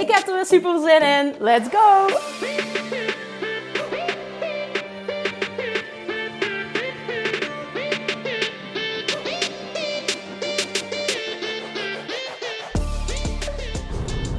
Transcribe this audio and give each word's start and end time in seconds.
Ik 0.00 0.10
heb 0.10 0.28
er 0.28 0.34
weer 0.34 0.46
super 0.46 0.80
zin 0.80 1.02
in. 1.02 1.34
Let's 1.38 1.68
go! 1.72 2.06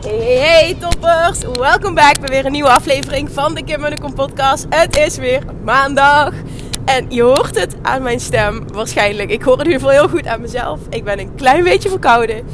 Hey, 0.07 0.75
toppers! 0.79 1.39
Welkom 1.59 1.93
back 1.93 2.19
bij 2.19 2.29
weer 2.29 2.45
een 2.45 2.51
nieuwe 2.51 2.69
aflevering 2.69 3.31
van 3.31 3.55
de 3.55 3.63
Kim 3.63 3.79
Munnekom 3.79 4.13
podcast. 4.13 4.65
Het 4.69 4.97
is 4.97 5.17
weer 5.17 5.43
maandag. 5.63 6.33
En 6.85 7.05
je 7.09 7.21
hoort 7.21 7.59
het 7.59 7.75
aan 7.81 8.01
mijn 8.01 8.19
stem 8.19 8.71
waarschijnlijk. 8.73 9.29
Ik 9.29 9.41
hoor 9.41 9.57
het 9.57 9.67
in 9.67 9.73
ieder 9.73 9.91
heel 9.91 10.09
goed 10.09 10.27
aan 10.27 10.41
mezelf. 10.41 10.79
Ik 10.89 11.03
ben 11.03 11.19
een 11.19 11.35
klein 11.35 11.63
beetje 11.63 11.89
verkouden. 11.89 12.45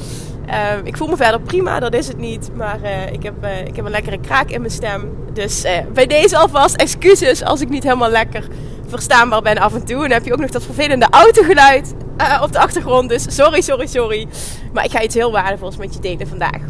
Ehm, 0.53 0.85
ik 0.85 0.97
voel 0.97 1.07
me 1.07 1.15
verder 1.15 1.41
prima, 1.41 1.79
dat 1.79 1.93
is 1.93 2.07
het 2.07 2.17
niet. 2.17 2.49
Maar 2.55 2.79
uh, 2.83 3.11
ik, 3.11 3.23
heb, 3.23 3.33
uh, 3.43 3.65
ik 3.65 3.75
heb 3.75 3.85
een 3.85 3.91
lekkere 3.91 4.19
kraak 4.19 4.49
in 4.49 4.59
mijn 4.59 4.73
stem. 4.73 5.15
Dus 5.33 5.65
uh, 5.65 5.71
bij 5.93 6.07
deze 6.07 6.37
alvast 6.37 6.75
excuses 6.75 7.43
als 7.43 7.61
ik 7.61 7.69
niet 7.69 7.83
helemaal 7.83 8.09
lekker 8.09 8.47
verstaanbaar 8.87 9.41
ben 9.41 9.57
af 9.57 9.73
en 9.73 9.85
toe. 9.85 9.95
En 9.95 10.01
dan 10.01 10.11
heb 10.11 10.25
je 10.25 10.33
ook 10.33 10.39
nog 10.39 10.49
dat 10.49 10.63
vervelende 10.63 11.07
autogeluid 11.09 11.93
op 12.41 12.51
de 12.51 12.59
achtergrond. 12.59 13.09
Dus 13.09 13.25
sorry, 13.35 13.61
sorry, 13.61 13.87
sorry. 13.87 14.27
Maar 14.73 14.85
ik 14.85 14.91
ga 14.91 15.01
iets 15.01 15.15
heel 15.15 15.31
waardevols 15.31 15.77
met 15.77 15.93
je 15.93 15.99
delen 15.99 16.27
vandaag. 16.27 16.61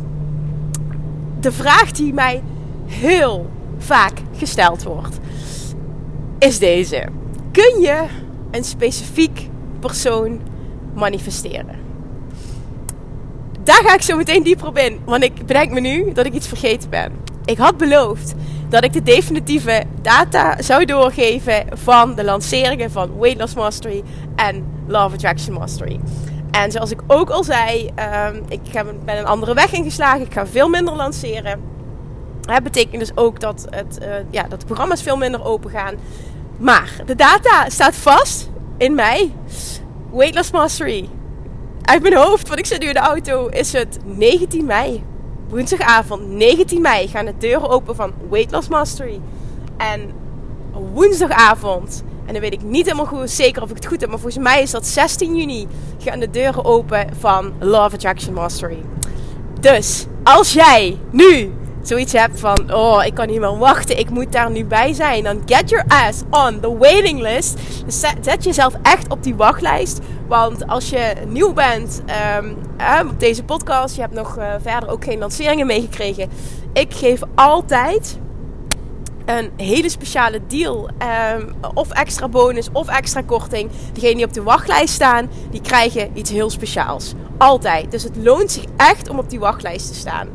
De 1.39 1.51
vraag 1.51 1.91
die 1.91 2.13
mij 2.13 2.43
heel 2.85 3.49
vaak 3.77 4.13
gesteld 4.37 4.83
wordt, 4.83 5.17
is 6.39 6.59
deze. 6.59 7.03
Kun 7.51 7.81
je 7.81 8.03
een 8.51 8.63
specifiek 8.63 9.49
persoon 9.79 10.41
manifesteren? 10.93 11.82
Daar 13.63 13.81
ga 13.85 13.93
ik 13.93 14.01
zo 14.01 14.17
meteen 14.17 14.43
dieper 14.43 14.67
op 14.67 14.77
in. 14.77 14.99
Want 15.05 15.23
ik 15.23 15.45
bedenk 15.45 15.71
me 15.71 15.79
nu 15.79 16.13
dat 16.13 16.25
ik 16.25 16.33
iets 16.33 16.47
vergeten 16.47 16.89
ben. 16.89 17.11
Ik 17.45 17.57
had 17.57 17.77
beloofd 17.77 18.33
dat 18.69 18.83
ik 18.83 18.93
de 18.93 19.03
definitieve 19.03 19.83
data 20.01 20.61
zou 20.61 20.85
doorgeven 20.85 21.65
van 21.73 22.15
de 22.15 22.23
lanceringen 22.23 22.91
van 22.91 23.19
Weight 23.19 23.39
Loss 23.39 23.55
Mastery 23.55 24.03
en 24.35 24.65
Love 24.87 25.13
Attraction 25.15 25.53
Mastery. 25.53 25.99
En 26.51 26.71
zoals 26.71 26.91
ik 26.91 26.99
ook 27.07 27.29
al 27.29 27.43
zei, 27.43 27.91
um, 28.29 28.43
ik 28.47 28.61
ben 29.05 29.17
een 29.17 29.25
andere 29.25 29.53
weg 29.53 29.71
ingeslagen. 29.73 30.25
Ik 30.25 30.33
ga 30.33 30.47
veel 30.47 30.69
minder 30.69 30.95
lanceren. 30.95 31.61
Dat 32.41 32.63
betekent 32.63 32.99
dus 32.99 33.11
ook 33.15 33.39
dat, 33.39 33.67
het, 33.69 33.97
uh, 34.01 34.07
ja, 34.29 34.43
dat 34.43 34.59
de 34.59 34.65
programma's 34.65 35.01
veel 35.01 35.17
minder 35.17 35.43
open 35.43 35.69
gaan. 35.69 35.95
Maar 36.57 36.91
de 37.05 37.15
data 37.15 37.69
staat 37.69 37.95
vast 37.95 38.49
in 38.77 38.95
mei. 38.95 39.33
Weight 40.11 40.35
Loss 40.35 40.51
Mastery 40.51 41.09
uit 41.83 42.01
mijn 42.01 42.15
hoofd, 42.15 42.47
want 42.47 42.59
ik 42.59 42.65
zit 42.65 42.79
nu 42.81 42.87
in 42.87 42.93
de 42.93 42.99
auto, 42.99 43.47
is 43.47 43.73
het 43.73 43.99
19 44.03 44.65
mei. 44.65 45.03
Woensdagavond, 45.49 46.27
19 46.29 46.81
mei, 46.81 47.07
gaan 47.07 47.25
de 47.25 47.33
deuren 47.37 47.69
open 47.69 47.95
van 47.95 48.13
Weight 48.29 48.51
Loss 48.51 48.67
Mastery. 48.67 49.19
En 49.77 50.11
woensdagavond, 50.93 52.03
en 52.25 52.33
dan 52.33 52.41
weet 52.41 52.53
ik 52.53 52.63
niet 52.63 52.85
helemaal 52.85 53.05
goed, 53.05 53.29
zeker 53.29 53.61
of 53.61 53.69
ik 53.69 53.75
het 53.75 53.85
goed 53.85 54.01
heb, 54.01 54.09
maar 54.09 54.19
volgens 54.19 54.43
mij 54.43 54.61
is 54.61 54.71
dat 54.71 54.87
16 54.87 55.35
juni, 55.35 55.67
gaan 55.97 56.19
de 56.19 56.29
deuren 56.29 56.65
open 56.65 57.07
van 57.19 57.53
Love 57.59 57.95
Attraction 57.95 58.33
Mastery. 58.33 58.83
Dus, 59.59 60.05
als 60.23 60.53
jij 60.53 60.97
nu 61.11 61.53
zoiets 61.81 62.13
hebt 62.13 62.39
van, 62.39 62.73
oh, 62.73 63.05
ik 63.05 63.13
kan 63.13 63.27
niet 63.27 63.39
meer 63.39 63.57
wachten, 63.57 63.99
ik 63.99 64.09
moet 64.09 64.31
daar 64.31 64.51
nu 64.51 64.65
bij 64.65 64.93
zijn, 64.93 65.23
dan 65.23 65.41
get 65.45 65.69
your 65.69 65.85
ass 65.87 66.21
on 66.29 66.59
the 66.59 66.77
waiting 66.77 67.21
list. 67.21 67.59
Zet 68.21 68.43
jezelf 68.43 68.73
echt 68.81 69.09
op 69.09 69.23
die 69.23 69.35
wachtlijst. 69.35 69.99
Want 70.27 70.67
als 70.67 70.89
je 70.89 71.13
nieuw 71.27 71.53
bent 71.53 72.01
um, 72.37 72.57
op 73.09 73.19
deze 73.19 73.43
podcast, 73.43 73.95
je 73.95 74.01
hebt 74.01 74.13
nog 74.13 74.37
uh, 74.37 74.53
verder 74.61 74.89
ook 74.89 75.03
geen 75.03 75.19
lanceringen 75.19 75.67
meegekregen. 75.67 76.29
Ik 76.73 76.93
geef 76.93 77.21
altijd 77.35 78.17
een 79.25 79.51
hele 79.57 79.89
speciale 79.89 80.39
deal. 80.47 80.89
Um, 81.37 81.53
of 81.73 81.91
extra 81.91 82.27
bonus 82.27 82.69
of 82.71 82.87
extra 82.87 83.21
korting. 83.21 83.69
Degenen 83.93 84.15
die 84.15 84.25
op 84.25 84.33
de 84.33 84.43
wachtlijst 84.43 84.93
staan, 84.93 85.29
die 85.51 85.61
krijgen 85.61 86.09
iets 86.13 86.29
heel 86.31 86.49
speciaals. 86.49 87.13
Altijd. 87.37 87.91
Dus 87.91 88.03
het 88.03 88.15
loont 88.15 88.51
zich 88.51 88.63
echt 88.77 89.09
om 89.09 89.19
op 89.19 89.29
die 89.29 89.39
wachtlijst 89.39 89.87
te 89.87 89.93
staan 89.93 90.29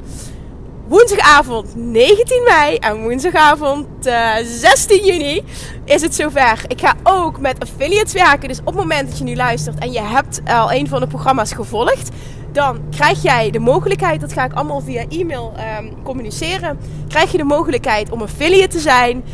woensdagavond 0.88 1.76
19 1.76 2.42
mei 2.44 2.76
en 2.76 3.02
woensdagavond 3.02 3.86
uh, 4.06 4.38
eh, 4.38 4.46
16 4.46 5.04
juni 5.04 5.42
is 5.84 6.02
het 6.02 6.14
zover. 6.14 6.64
Ik 6.66 6.80
ga 6.80 6.94
ook 7.02 7.40
met 7.40 7.60
affiliates 7.60 8.12
werken. 8.12 8.48
Dus 8.48 8.58
op 8.58 8.66
het 8.66 8.74
moment 8.74 9.08
dat 9.08 9.18
je 9.18 9.24
nu 9.24 9.36
luistert 9.36 9.78
en 9.78 9.92
je 9.92 10.00
hebt 10.00 10.40
al 10.44 10.72
een 10.72 10.88
van 10.88 11.00
de 11.00 11.06
programma's 11.06 11.52
gevolgd, 11.52 12.08
dan 12.52 12.80
krijg 12.90 13.22
jij 13.22 13.50
de 13.50 13.58
mogelijkheid, 13.58 14.20
dat 14.20 14.32
ga 14.32 14.44
ik 14.44 14.52
allemaal 14.52 14.80
via 14.80 15.04
e-mail 15.08 15.54
um, 15.78 16.02
communiceren, 16.02 16.78
krijg 17.08 17.32
je 17.32 17.38
de 17.38 17.44
mogelijkheid 17.44 18.10
om 18.10 18.22
affiliate 18.22 18.68
te 18.68 18.78
zijn 18.78 19.24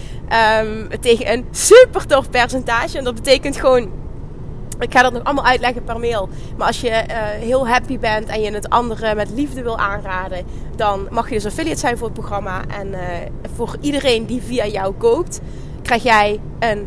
um, 0.61 0.89
tegen 1.01 1.33
een 1.33 1.47
super 1.51 2.07
tof 2.07 2.31
percentage. 2.31 2.99
En 2.99 3.05
dat 3.05 3.15
betekent 3.15 3.57
gewoon 3.57 3.89
ik 4.79 4.93
ga 4.93 5.03
dat 5.03 5.13
nog 5.13 5.25
allemaal 5.25 5.45
uitleggen 5.45 5.85
per 5.85 6.01
mail. 6.01 6.29
Maar 6.57 6.67
als 6.67 6.81
je 6.81 6.89
uh, 6.89 7.17
heel 7.21 7.69
happy 7.69 7.99
bent 7.99 8.27
en 8.29 8.41
je 8.41 8.53
het 8.53 8.69
anderen 8.69 9.17
met 9.17 9.31
liefde 9.31 9.63
wil 9.63 9.79
aanraden, 9.79 10.45
dan 10.77 11.07
mag 11.11 11.29
je 11.29 11.35
dus 11.35 11.47
affiliate 11.47 11.81
zijn 11.81 11.99
voor 11.99 12.07
het 12.07 12.17
programma. 12.19 12.63
En 12.79 12.89
uh, 12.89 12.99
voor 13.57 13.77
iedereen 13.81 14.27
die 14.27 14.43
via 14.43 14.67
jou 14.67 14.95
koopt, 14.95 15.41
krijg 15.83 16.03
jij 16.03 16.41
een 16.59 16.87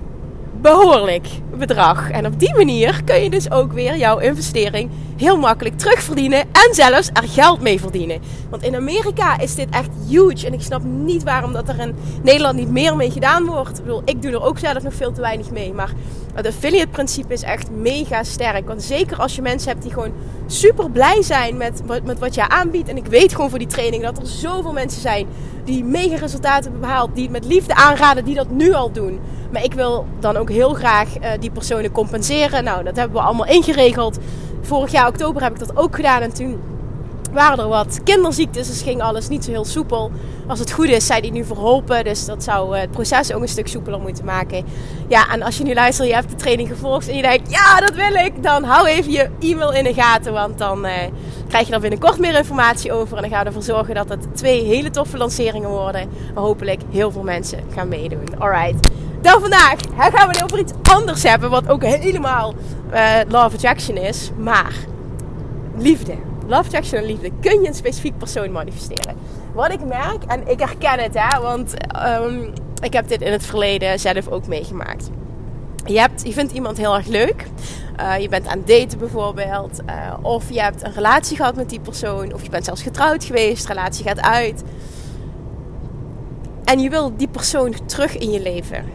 behoorlijk 0.62 1.28
bedrag. 1.58 2.10
En 2.10 2.26
op 2.26 2.40
die 2.40 2.56
manier 2.56 3.04
kun 3.04 3.24
je 3.24 3.30
dus 3.30 3.52
ook 3.52 3.72
weer 3.72 3.98
jouw 3.98 4.18
investering 4.18 4.90
heel 5.18 5.38
makkelijk 5.38 5.78
terugverdienen 5.78 6.40
en 6.40 6.70
zelfs 6.72 7.10
er 7.14 7.28
geld 7.28 7.62
mee 7.62 7.80
verdienen. 7.80 8.22
Want 8.50 8.64
in 8.64 8.76
Amerika 8.76 9.40
is 9.40 9.56
dit 9.56 9.70
echt 9.70 9.90
huge 10.08 10.46
en 10.48 10.54
ik 10.54 10.62
snap 10.62 10.84
niet 10.84 11.24
waarom 11.24 11.54
dat 11.54 11.70
er 11.70 11.80
in 11.80 11.96
Nederland 12.24 12.56
niet 12.56 12.70
meer 12.70 12.96
mee 12.96 13.12
gedaan 13.12 13.46
wordt. 13.46 13.78
Ik 13.78 13.84
bedoel, 13.84 14.02
ik 14.06 14.22
doe 14.22 14.32
er 14.32 14.44
ook 14.44 14.60
zelf 14.60 14.84
nog 14.84 14.94
veel 14.94 15.12
te 15.12 15.22
weinig 15.22 15.52
mee, 15.52 15.74
maar 15.74 15.94
het 16.38 16.48
affiliate 16.48 16.88
principe 16.88 17.34
is 17.34 17.44
echt 17.44 17.72
mega 17.72 18.24
sterk. 18.24 18.68
Want 18.68 18.84
zeker 18.84 19.18
als 19.18 19.36
je 19.36 19.42
mensen 19.42 19.70
hebt 19.70 19.82
die 19.82 19.92
gewoon 19.92 20.12
super 20.46 20.92
blij 20.92 21.22
zijn 21.22 21.58
met, 21.58 21.82
met 22.04 22.20
wat 22.20 22.36
jij 22.36 22.48
aanbiedt. 22.48 22.90
En 22.90 22.98
ik 22.98 23.06
weet 23.06 23.32
gewoon 23.36 23.50
voor 23.50 23.60
die 23.60 23.68
training 23.68 24.04
dat 24.04 24.18
er 24.18 24.28
zoveel 24.28 24.74
mensen 24.74 25.02
zijn 25.02 25.28
die 25.64 25.84
mega 25.84 26.16
resultaten 26.16 26.64
hebben 26.64 26.82
behaald. 26.82 27.10
Die 27.14 27.24
het 27.24 27.32
met 27.32 27.46
liefde 27.46 27.76
aanraden, 27.76 28.26
die 28.26 28.36
dat 28.36 28.50
nu 28.50 28.74
al 28.74 28.92
doen. 28.92 29.20
Maar 29.52 29.64
ik 29.64 29.74
wil 29.74 30.06
dan 30.20 30.38
ook 30.38 30.50
heel 30.50 30.74
graag 30.74 31.18
uh, 31.18 31.30
die 31.40 31.52
personen 31.52 31.92
compenseren. 31.92 32.64
Nou, 32.64 32.84
dat 32.84 32.96
hebben 32.96 33.18
we 33.18 33.24
allemaal 33.24 33.48
ingeregeld. 33.48 34.18
Vorig 34.62 34.92
jaar 34.92 35.08
oktober 35.08 35.42
heb 35.42 35.52
ik 35.52 35.60
dat 35.60 35.78
ook 35.78 35.96
gedaan. 35.96 36.22
En 36.22 36.34
toen 36.34 36.60
waren 37.32 37.60
er 37.60 37.68
wat 37.68 38.00
kinderziektes, 38.04 38.68
dus 38.68 38.82
ging 38.82 39.02
alles 39.02 39.28
niet 39.28 39.44
zo 39.44 39.52
heel 39.52 39.66
soepel. 39.66 40.12
Als 40.48 40.60
het 40.60 40.72
goed 40.72 40.88
is, 40.88 41.06
zijn 41.06 41.22
die 41.22 41.32
nu 41.32 41.46
verholpen. 41.46 42.04
Dus 42.04 42.26
dat 42.26 42.44
zou 42.44 42.76
eh, 42.76 42.82
het 42.82 42.92
proces 42.92 43.34
ook 43.34 43.42
een 43.42 43.48
stuk 43.48 43.68
soepeler 43.68 44.00
moeten 44.00 44.26
maken. 44.26 44.66
Ja, 45.08 45.30
en 45.34 45.42
als 45.42 45.58
je 45.58 45.64
nu 45.64 45.74
luistert, 45.74 46.08
je 46.08 46.14
hebt 46.14 46.30
de 46.30 46.36
training 46.36 46.70
gevolgd 46.70 47.08
en 47.08 47.16
je 47.16 47.22
denkt, 47.22 47.52
ja, 47.52 47.80
dat 47.80 47.96
wil 47.96 48.14
ik. 48.14 48.44
Dan 48.44 48.64
hou 48.64 48.88
even 48.88 49.12
je 49.12 49.30
e-mail 49.40 49.74
in 49.74 49.84
de 49.84 49.94
gaten, 49.94 50.34
want 50.34 50.58
dan 50.58 50.86
uh, 50.86 50.92
krijg 51.48 51.68
je 51.68 51.74
er 51.74 51.80
binnenkort 51.80 52.20
meer 52.20 52.36
informatie 52.36 52.92
over. 52.92 53.16
En 53.16 53.22
dan 53.22 53.32
gaan 53.32 53.42
we 53.42 53.48
ervoor 53.48 53.64
zorgen 53.64 53.96
dat 53.96 54.10
het 54.10 54.36
twee 54.36 54.64
hele 54.64 54.90
toffe 54.90 55.18
lanceringen 55.18 55.70
worden. 55.70 56.10
Waar 56.34 56.44
hopelijk 56.44 56.82
heel 56.90 57.12
veel 57.12 57.24
mensen 57.24 57.60
gaan 57.74 57.88
meedoen. 57.88 58.26
Alright. 58.38 58.90
Dan 59.22 59.42
vandaag 59.42 59.76
gaan 59.98 60.28
we 60.28 60.34
het 60.34 60.44
over 60.44 60.60
iets 60.60 60.74
anders 60.92 61.24
hebben, 61.24 61.50
wat 61.50 61.70
ook 61.70 61.84
helemaal 61.84 62.54
uh, 62.94 63.10
Love 63.28 63.56
Attraction 63.56 63.98
is. 63.98 64.32
Maar 64.38 64.74
liefde. 65.78 66.27
Love 66.48 66.64
Attraction 66.64 67.00
en 67.00 67.06
liefde. 67.06 67.32
Kun 67.42 67.62
je 67.62 67.68
een 67.68 67.74
specifiek 67.74 68.18
persoon 68.18 68.52
manifesteren? 68.52 69.16
Wat 69.54 69.72
ik 69.72 69.86
merk, 69.86 70.24
en 70.28 70.48
ik 70.48 70.60
herken 70.60 71.00
het, 71.00 71.14
hè, 71.14 71.42
want 71.42 71.74
um, 72.22 72.54
ik 72.82 72.94
heb 72.94 73.08
dit 73.08 73.22
in 73.22 73.32
het 73.32 73.46
verleden 73.46 74.00
zelf 74.00 74.28
ook 74.28 74.48
meegemaakt. 74.48 75.10
Je, 75.86 76.00
hebt, 76.00 76.22
je 76.24 76.34
vindt 76.34 76.52
iemand 76.52 76.78
heel 76.78 76.96
erg 76.96 77.08
leuk. 77.08 77.46
Uh, 78.00 78.18
je 78.18 78.30
bent 78.30 78.48
aan 78.48 78.58
het 78.58 78.68
daten 78.68 78.98
bijvoorbeeld. 78.98 79.80
Uh, 79.90 80.14
of 80.22 80.50
je 80.50 80.62
hebt 80.62 80.84
een 80.84 80.94
relatie 80.94 81.36
gehad 81.36 81.56
met 81.56 81.70
die 81.70 81.80
persoon. 81.80 82.34
Of 82.34 82.44
je 82.44 82.50
bent 82.50 82.66
zelfs 82.66 82.82
getrouwd 82.82 83.24
geweest. 83.24 83.68
Relatie 83.68 84.06
gaat 84.06 84.22
uit. 84.22 84.64
En 86.64 86.80
je 86.80 86.90
wil 86.90 87.18
die 87.18 87.28
persoon 87.28 87.76
terug 87.86 88.18
in 88.18 88.32
je 88.32 88.42
leven. 88.42 88.86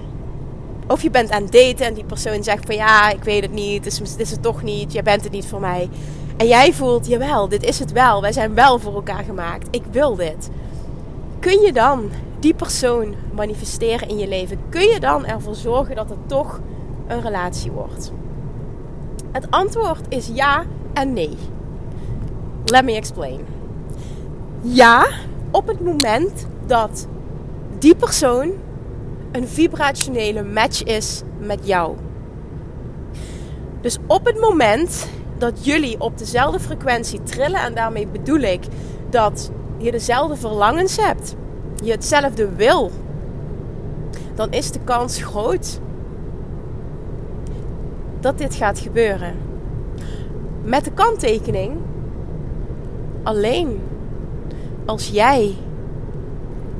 Of 0.93 1.03
je 1.03 1.11
bent 1.11 1.31
aan 1.31 1.43
het 1.43 1.53
daten 1.53 1.87
en 1.87 1.95
die 1.95 2.05
persoon 2.05 2.43
zegt 2.43 2.67
van 2.67 2.75
ja, 2.75 3.11
ik 3.11 3.25
weet 3.25 3.43
het 3.43 3.53
niet. 3.53 3.85
Dit 3.85 4.01
is, 4.01 4.17
is 4.17 4.31
het 4.31 4.43
toch 4.43 4.63
niet. 4.63 4.93
Jij 4.93 5.03
bent 5.03 5.23
het 5.23 5.33
niet 5.33 5.47
voor 5.47 5.61
mij. 5.61 5.89
En 6.37 6.47
jij 6.47 6.73
voelt, 6.73 7.07
jawel, 7.07 7.49
dit 7.49 7.63
is 7.63 7.79
het 7.79 7.93
wel. 7.93 8.21
Wij 8.21 8.33
zijn 8.33 8.55
wel 8.55 8.79
voor 8.79 8.95
elkaar 8.95 9.25
gemaakt. 9.25 9.69
Ik 9.71 9.83
wil 9.91 10.17
dit. 10.17 10.51
kun 11.39 11.61
je 11.61 11.73
dan 11.73 12.11
die 12.39 12.55
persoon 12.55 13.15
manifesteren 13.35 14.09
in 14.09 14.19
je 14.19 14.29
leven? 14.29 14.59
Kun 14.69 14.89
je 14.89 15.01
dan 15.01 15.27
ervoor 15.27 15.55
zorgen 15.55 15.97
dat 15.97 16.09
het 16.09 16.29
toch 16.29 16.61
een 17.07 17.21
relatie 17.21 17.71
wordt? 17.71 18.13
Het 19.33 19.51
antwoord 19.51 20.05
is 20.09 20.31
ja 20.33 20.65
en 20.93 21.13
nee. 21.13 21.37
Let 22.65 22.85
me 22.85 22.93
explain. 22.93 23.41
Ja, 24.61 25.07
op 25.51 25.67
het 25.67 25.81
moment 25.81 26.47
dat 26.67 27.07
die 27.79 27.95
persoon 27.95 28.53
een 29.33 29.49
vibrationele 29.49 30.43
match 30.43 30.83
is 30.83 31.23
met 31.39 31.67
jou. 31.67 31.97
Dus 33.81 33.99
op 34.07 34.25
het 34.25 34.41
moment 34.41 35.09
dat 35.39 35.65
jullie 35.65 36.01
op 36.01 36.19
dezelfde 36.19 36.61
frequentie 36.61 37.23
trillen, 37.23 37.61
en 37.61 37.75
daarmee 37.75 38.07
bedoel 38.07 38.41
ik 38.41 38.65
dat 39.11 39.51
je 39.79 39.91
dezelfde 39.91 40.37
verlangens 40.37 40.97
hebt, 40.97 41.35
je 41.85 41.91
hetzelfde 41.91 42.55
wil, 42.55 42.91
dan 44.35 44.53
is 44.53 44.71
de 44.71 44.81
kans 44.85 45.23
groot 45.23 45.81
dat 48.21 48.39
dit 48.39 48.55
gaat 48.55 48.79
gebeuren. 48.79 49.35
Met 50.63 50.85
de 50.85 50.93
kanttekening, 50.93 51.77
alleen 53.23 53.81
als 54.85 55.09
jij 55.09 55.55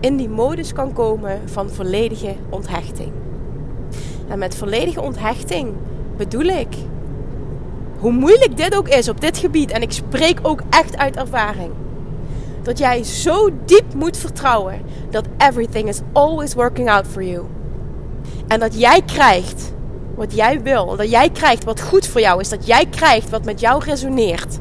in 0.03 0.17
die 0.17 0.29
modus 0.29 0.73
kan 0.73 0.93
komen 0.93 1.41
van 1.45 1.71
volledige 1.71 2.35
onthechting. 2.49 3.13
En 4.29 4.39
met 4.39 4.55
volledige 4.55 5.01
onthechting 5.01 5.73
bedoel 6.17 6.45
ik, 6.45 6.75
hoe 7.99 8.13
moeilijk 8.13 8.57
dit 8.57 8.77
ook 8.77 8.89
is 8.89 9.09
op 9.09 9.21
dit 9.21 9.39
gebied, 9.39 9.71
en 9.71 9.83
ik 9.83 9.93
spreek 9.93 10.39
ook 10.43 10.63
echt 10.71 10.97
uit 10.97 11.17
ervaring, 11.17 11.71
dat 12.63 12.79
jij 12.79 13.05
zo 13.05 13.51
diep 13.65 13.95
moet 13.95 14.17
vertrouwen 14.17 14.83
dat 15.11 15.25
everything 15.39 15.89
is 15.89 16.01
always 16.13 16.55
working 16.55 16.91
out 16.91 17.07
for 17.07 17.23
you. 17.23 17.45
En 18.49 18.61
dat 18.61 18.81
jij 18.81 19.03
krijgt 19.03 19.73
wat 20.15 20.35
jij 20.35 20.63
wil, 20.63 20.97
dat 20.97 21.11
jij 21.11 21.31
krijgt 21.31 21.65
wat 21.65 21.81
goed 21.81 22.07
voor 22.07 22.21
jou 22.21 22.41
is, 22.41 22.49
dat 22.49 22.67
jij 22.67 22.87
krijgt 22.87 23.31
wat 23.31 23.45
met 23.45 23.61
jou 23.61 23.85
resoneert. 23.85 24.59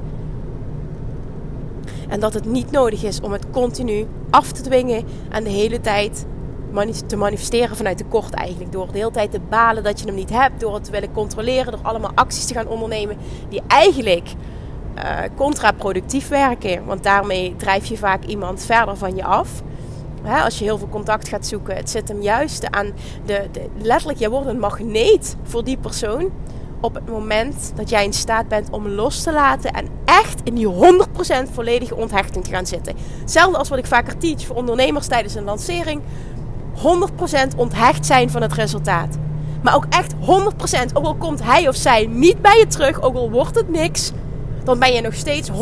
En 2.11 2.19
dat 2.19 2.33
het 2.33 2.45
niet 2.45 2.71
nodig 2.71 3.03
is 3.03 3.21
om 3.21 3.31
het 3.31 3.49
continu 3.49 4.07
af 4.29 4.51
te 4.51 4.61
dwingen 4.61 5.03
en 5.29 5.43
de 5.43 5.49
hele 5.49 5.81
tijd 5.81 6.25
te 7.07 7.15
manifesteren 7.15 7.75
vanuit 7.75 7.97
tekort 7.97 8.33
eigenlijk. 8.33 8.71
Door 8.71 8.91
de 8.91 8.97
hele 8.97 9.11
tijd 9.11 9.31
te 9.31 9.39
balen 9.49 9.83
dat 9.83 9.99
je 9.99 10.05
hem 10.05 10.15
niet 10.15 10.29
hebt. 10.29 10.59
Door 10.59 10.73
het 10.73 10.83
te 10.83 10.91
willen 10.91 11.11
controleren. 11.11 11.71
Door 11.71 11.81
allemaal 11.81 12.11
acties 12.15 12.45
te 12.45 12.53
gaan 12.53 12.67
ondernemen 12.67 13.17
die 13.49 13.61
eigenlijk 13.67 14.29
uh, 14.97 15.19
contraproductief 15.35 16.27
werken. 16.27 16.85
Want 16.85 17.03
daarmee 17.03 17.55
drijf 17.55 17.85
je 17.85 17.97
vaak 17.97 18.25
iemand 18.25 18.63
verder 18.63 18.97
van 18.97 19.15
je 19.15 19.23
af. 19.23 19.61
als 20.43 20.59
je 20.59 20.63
heel 20.63 20.77
veel 20.77 20.89
contact 20.89 21.27
gaat 21.27 21.47
zoeken. 21.47 21.75
Het 21.75 21.89
zit 21.89 22.07
hem 22.07 22.21
juist 22.21 22.71
aan 22.71 22.91
de, 23.25 23.47
de 23.51 23.67
letterlijk, 23.77 24.19
jij 24.19 24.29
wordt 24.29 24.47
een 24.47 24.59
magneet 24.59 25.35
voor 25.43 25.63
die 25.63 25.77
persoon 25.77 26.31
op 26.81 26.93
het 26.93 27.09
moment 27.09 27.71
dat 27.75 27.89
jij 27.89 28.05
in 28.05 28.13
staat 28.13 28.47
bent 28.47 28.69
om 28.69 28.87
los 28.87 29.23
te 29.23 29.33
laten 29.33 29.71
en 29.71 29.87
echt 30.05 30.41
in 30.43 30.55
die 30.55 30.67
100% 30.67 31.51
volledige 31.51 31.95
onthechting 31.95 32.43
te 32.43 32.51
gaan 32.51 32.65
zitten. 32.65 32.95
Hetzelfde 33.19 33.57
als 33.57 33.69
wat 33.69 33.77
ik 33.77 33.85
vaker 33.85 34.17
teach 34.17 34.45
voor 34.45 34.55
ondernemers 34.55 35.07
tijdens 35.07 35.35
een 35.35 35.43
lancering. 35.43 36.01
100% 36.75 37.55
onthecht 37.55 38.05
zijn 38.05 38.29
van 38.29 38.41
het 38.41 38.53
resultaat. 38.53 39.17
Maar 39.63 39.75
ook 39.75 39.85
echt 39.89 40.13
100%, 40.13 40.93
ook 40.93 41.05
al 41.05 41.15
komt 41.15 41.43
hij 41.43 41.67
of 41.67 41.75
zij 41.75 42.05
niet 42.05 42.41
bij 42.41 42.57
je 42.57 42.67
terug, 42.67 43.01
ook 43.01 43.15
al 43.15 43.31
wordt 43.31 43.55
het 43.55 43.69
niks, 43.69 44.11
dan 44.63 44.79
ben 44.79 44.93
je 44.93 45.01
nog 45.01 45.13
steeds 45.13 45.49
100% 45.49 45.53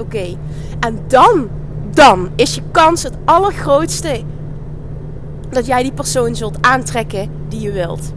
oké. 0.00 0.36
En 0.80 1.04
dan, 1.08 1.48
dan 1.90 2.30
is 2.36 2.54
je 2.54 2.62
kans 2.70 3.02
het 3.02 3.16
allergrootste 3.24 4.22
dat 5.50 5.66
jij 5.66 5.82
die 5.82 5.92
persoon 5.92 6.36
zult 6.36 6.58
aantrekken 6.60 7.30
die 7.48 7.60
je 7.60 7.72
wilt. 7.72 8.12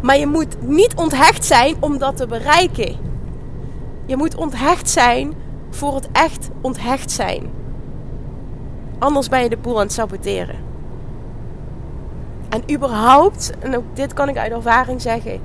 Maar 0.00 0.18
je 0.18 0.26
moet 0.26 0.62
niet 0.62 0.94
onthecht 0.94 1.44
zijn 1.44 1.76
om 1.80 1.98
dat 1.98 2.16
te 2.16 2.26
bereiken. 2.26 2.96
Je 4.06 4.16
moet 4.16 4.34
onthecht 4.34 4.90
zijn 4.90 5.34
voor 5.70 5.94
het 5.94 6.08
echt 6.12 6.48
onthecht 6.60 7.10
zijn. 7.10 7.50
Anders 8.98 9.28
ben 9.28 9.42
je 9.42 9.48
de 9.48 9.56
boel 9.56 9.76
aan 9.76 9.82
het 9.82 9.92
saboteren. 9.92 10.56
En 12.48 12.74
überhaupt, 12.74 13.52
en 13.58 13.76
ook 13.76 13.84
dit 13.92 14.12
kan 14.12 14.28
ik 14.28 14.36
uit 14.36 14.52
ervaring 14.52 15.02
zeggen, 15.02 15.40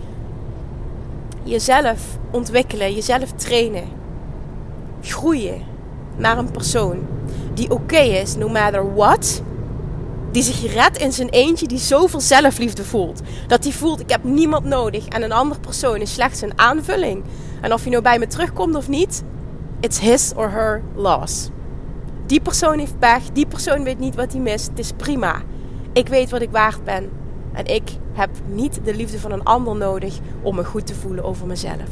jezelf 1.43 2.17
ontwikkelen, 2.31 2.93
jezelf 2.93 3.31
trainen, 3.31 3.87
groeien 5.01 5.61
naar 6.17 6.37
een 6.37 6.51
persoon 6.51 6.97
die 7.53 7.71
oké 7.71 7.97
is, 7.97 8.35
no 8.35 8.49
matter 8.49 8.95
what 8.95 9.41
die 10.35 10.43
zich 10.43 10.73
redt 10.73 10.97
in 10.97 11.11
zijn 11.11 11.29
eentje, 11.29 11.67
die 11.67 11.77
zoveel 11.77 12.19
zelfliefde 12.19 12.83
voelt. 12.83 13.21
Dat 13.47 13.63
hij 13.63 13.73
voelt, 13.73 13.99
ik 13.99 14.09
heb 14.09 14.23
niemand 14.23 14.65
nodig 14.65 15.07
en 15.07 15.21
een 15.21 15.31
andere 15.31 15.59
persoon 15.59 15.97
is 15.97 16.13
slechts 16.13 16.41
een 16.41 16.59
aanvulling. 16.59 17.23
En 17.61 17.73
of 17.73 17.83
je 17.83 17.89
nou 17.89 18.01
bij 18.01 18.19
me 18.19 18.27
terugkomt 18.27 18.75
of 18.75 18.87
niet, 18.87 19.23
it's 19.79 19.99
his 19.99 20.31
or 20.35 20.51
her 20.51 20.81
loss. 20.95 21.49
Die 22.25 22.41
persoon 22.41 22.79
heeft 22.79 22.99
pech, 22.99 23.23
die 23.33 23.45
persoon 23.45 23.83
weet 23.83 23.99
niet 23.99 24.15
wat 24.15 24.31
hij 24.31 24.41
mist, 24.41 24.67
het 24.67 24.79
is 24.79 24.91
prima. 24.97 25.41
Ik 25.93 26.07
weet 26.07 26.29
wat 26.29 26.41
ik 26.41 26.51
waard 26.51 26.83
ben. 26.83 27.09
En 27.53 27.65
ik 27.65 27.89
heb 28.13 28.29
niet 28.47 28.79
de 28.83 28.95
liefde 28.95 29.19
van 29.19 29.31
een 29.31 29.43
ander 29.43 29.75
nodig 29.75 30.19
om 30.41 30.55
me 30.55 30.65
goed 30.65 30.87
te 30.87 30.95
voelen 30.95 31.23
over 31.23 31.47
mezelf. 31.47 31.89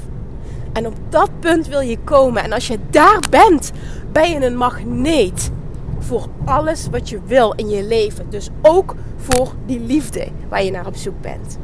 En 0.73 0.87
op 0.87 0.95
dat 1.09 1.29
punt 1.39 1.67
wil 1.67 1.81
je 1.81 1.97
komen. 2.03 2.43
En 2.43 2.51
als 2.51 2.67
je 2.67 2.79
daar 2.89 3.23
bent, 3.29 3.71
ben 4.11 4.29
je 4.29 4.45
een 4.45 4.57
magneet 4.57 5.51
voor 6.03 6.27
alles 6.45 6.87
wat 6.91 7.09
je 7.09 7.19
wil 7.25 7.53
in 7.55 7.69
je 7.69 7.83
leven. 7.83 8.29
Dus 8.29 8.49
ook 8.61 8.95
voor 9.15 9.53
die 9.65 9.79
liefde 9.79 10.27
waar 10.49 10.63
je 10.63 10.71
naar 10.71 10.87
op 10.87 10.95
zoek 10.95 11.21
bent. 11.21 11.57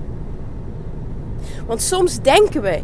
Want 1.67 1.81
soms 1.81 2.21
denken 2.21 2.61
we 2.61 2.81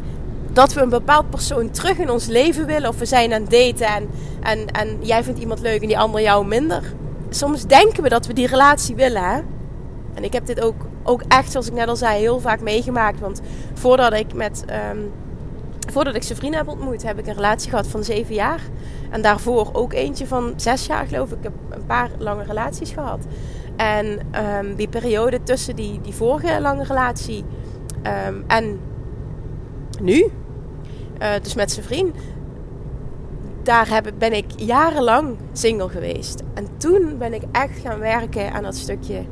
dat 0.52 0.74
we 0.74 0.81
een 0.81 0.90
bepaald 0.90 1.30
persoon 1.30 1.69
terug 1.72 1.98
in 1.98 2.10
ons 2.10 2.25
leven 2.25 2.66
willen. 2.66 2.90
Of 2.90 3.00
we 3.00 3.06
zijn 3.06 3.34
aan 3.34 3.42
het 3.42 3.52
daten 3.52 3.88
en, 3.88 4.10
en, 4.42 4.68
en 4.72 4.98
jij 5.02 5.24
vindt 5.24 5.40
iemand 5.40 5.60
leuk 5.60 5.81
en 5.81 5.88
die 5.88 6.00
ander 6.00 6.22
jou 6.22 6.46
minder. 6.46 6.94
Soms 7.30 7.66
denken 7.66 8.04
we 8.04 8.10
dat 8.10 8.25
we 8.25 8.34
die 8.34 8.48
relatie 8.48 8.96
willen. 8.96 9.24
Hè? 9.24 9.42
En 10.13 10.24
ik 10.24 10.34
heb 10.34 10.46
dit 10.46 10.62
ook, 10.62 10.86
ook 11.04 11.24
echt, 11.28 11.52
zoals 11.52 11.68
ik 11.68 11.74
net 11.74 11.88
al 11.88 11.96
zei, 11.96 12.19
heel 12.19 12.40
vaak 12.40 12.62
meegemaakt. 12.62 13.19
Want 13.19 13.42
voordat 13.74 14.14
ik 14.14 14.33
met... 14.33 14.64
Ehm, 14.66 14.97
voordat 15.95 16.16
ik 16.16 16.23
zijn 16.23 16.37
vrienden 16.37 16.59
heb 16.59 16.69
ontmoet, 16.69 17.04
heb 17.04 17.19
ik 17.19 17.28
een 17.28 17.33
relatie 17.33 17.69
gehad 17.69 17.87
van 17.87 18.04
zeven 18.04 18.35
jaar. 18.35 18.59
En 19.09 19.21
daarvoor 19.21 19.69
ook 19.73 19.94
eentje 19.94 20.28
van 20.28 20.54
zes 20.56 20.85
jaar, 20.85 21.07
geloof 21.07 21.31
ik. 21.31 21.37
Ik 21.37 21.44
heb 21.44 21.54
een 21.69 21.85
paar 21.85 22.09
lange 22.18 22.44
relaties 22.44 22.92
gehad. 22.92 23.25
En 23.75 24.19
ehm, 24.31 24.75
die 24.75 24.87
periode 24.87 25.44
tussen 25.44 25.75
die, 25.75 26.02
die 26.02 26.14
vorige 26.14 26.61
lange 26.61 26.83
relatie 26.83 27.44
ehm, 28.02 28.42
en 28.47 28.80
nu, 30.02 30.31
uh, 31.21 31.30
dus 31.42 31.56
met 31.56 31.71
zijn 31.71 31.85
vriend, 31.85 32.16
daar 33.64 33.90
heb, 33.90 34.11
ben 34.18 34.33
ik 34.33 34.45
jarenlang 34.56 35.37
single 35.52 35.90
geweest. 35.90 36.44
En 36.54 36.68
toen 36.78 37.18
ben 37.18 37.33
ik 37.33 37.44
echt 37.52 37.80
gaan 37.80 37.99
werken 37.99 38.52
aan 38.52 38.64
dat 38.64 38.75
stukje 38.75 39.25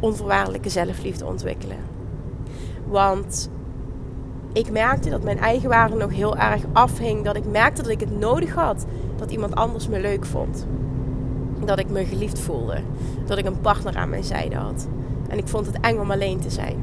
onvoorwaardelijke 0.00 0.68
zelfliefde 0.68 1.26
ontwikkelen. 1.26 1.78
Want 2.86 3.50
ik 4.52 4.70
merkte 4.70 5.10
dat 5.10 5.22
mijn 5.22 5.38
eigen 5.38 5.68
waarde 5.68 5.96
nog 5.96 6.10
heel 6.10 6.36
erg 6.36 6.62
afhing. 6.72 7.24
Dat 7.24 7.36
ik 7.36 7.44
merkte 7.50 7.82
dat 7.82 7.90
ik 7.90 8.00
het 8.00 8.18
nodig 8.18 8.54
had 8.54 8.86
dat 9.16 9.30
iemand 9.30 9.54
anders 9.54 9.88
me 9.88 10.00
leuk 10.00 10.24
vond. 10.24 10.66
Dat 11.64 11.78
ik 11.78 11.90
me 11.90 12.04
geliefd 12.04 12.38
voelde. 12.38 12.82
Dat 13.26 13.38
ik 13.38 13.46
een 13.46 13.60
partner 13.60 13.96
aan 13.96 14.08
mijn 14.08 14.24
zijde 14.24 14.56
had. 14.56 14.88
En 15.28 15.38
ik 15.38 15.48
vond 15.48 15.66
het 15.66 15.80
eng 15.80 15.98
om 15.98 16.10
alleen 16.10 16.40
te 16.40 16.50
zijn. 16.50 16.76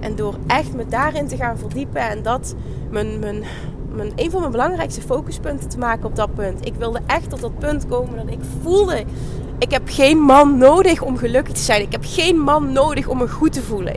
En 0.00 0.16
door 0.16 0.34
echt 0.46 0.74
me 0.74 0.86
daarin 0.86 1.26
te 1.26 1.36
gaan 1.36 1.58
verdiepen 1.58 2.00
en 2.00 2.22
dat 2.22 2.54
mijn, 2.90 3.18
mijn, 3.18 3.44
mijn, 3.94 4.12
een 4.16 4.30
van 4.30 4.40
mijn 4.40 4.52
belangrijkste 4.52 5.00
focuspunten 5.00 5.68
te 5.68 5.78
maken 5.78 6.06
op 6.06 6.16
dat 6.16 6.34
punt. 6.34 6.66
Ik 6.66 6.74
wilde 6.74 7.00
echt 7.06 7.30
tot 7.30 7.40
dat 7.40 7.58
punt 7.58 7.86
komen 7.88 8.16
dat 8.16 8.30
ik 8.30 8.40
voelde: 8.62 9.04
ik 9.58 9.70
heb 9.70 9.82
geen 9.84 10.18
man 10.18 10.58
nodig 10.58 11.02
om 11.02 11.16
gelukkig 11.16 11.54
te 11.54 11.60
zijn. 11.60 11.82
Ik 11.82 11.92
heb 11.92 12.04
geen 12.06 12.38
man 12.38 12.72
nodig 12.72 13.08
om 13.08 13.18
me 13.18 13.28
goed 13.28 13.52
te 13.52 13.62
voelen. 13.62 13.96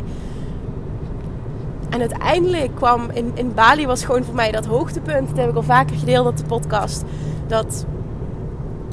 En 1.98 2.04
uiteindelijk 2.04 2.76
kwam 2.76 3.10
in, 3.14 3.52
Bali 3.56 3.86
was 3.86 4.06
gewoon 4.06 4.24
voor 4.24 4.36
mij 4.36 4.52
dat 4.52 4.66
hoogtepunt. 4.66 5.28
Dat 5.28 5.38
heb 5.38 5.50
ik 5.50 5.56
al 5.56 5.64
vaker 5.64 5.96
gedeeld 5.96 6.28
op 6.28 6.38
de 6.38 6.44
podcast. 6.44 7.04
Dat 7.48 7.86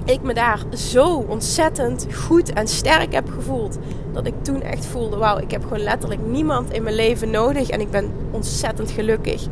ik 0.05 0.23
me 0.23 0.35
daar 0.35 0.59
zo 0.73 1.25
ontzettend 1.29 2.07
goed 2.15 2.53
en 2.53 2.69
sterk 2.69 3.13
heb 3.13 3.31
gevoeld. 3.31 3.79
Dat 4.13 4.27
ik 4.27 4.35
toen 4.43 4.63
echt 4.63 4.87
voelde: 4.87 5.17
wauw, 5.17 5.39
ik 5.39 5.51
heb 5.51 5.63
gewoon 5.63 5.83
letterlijk 5.83 6.21
niemand 6.27 6.73
in 6.73 6.83
mijn 6.83 6.95
leven 6.95 7.31
nodig. 7.31 7.69
En 7.69 7.81
ik 7.81 7.91
ben 7.91 8.13
ontzettend 8.31 8.91
gelukkig 8.91 9.47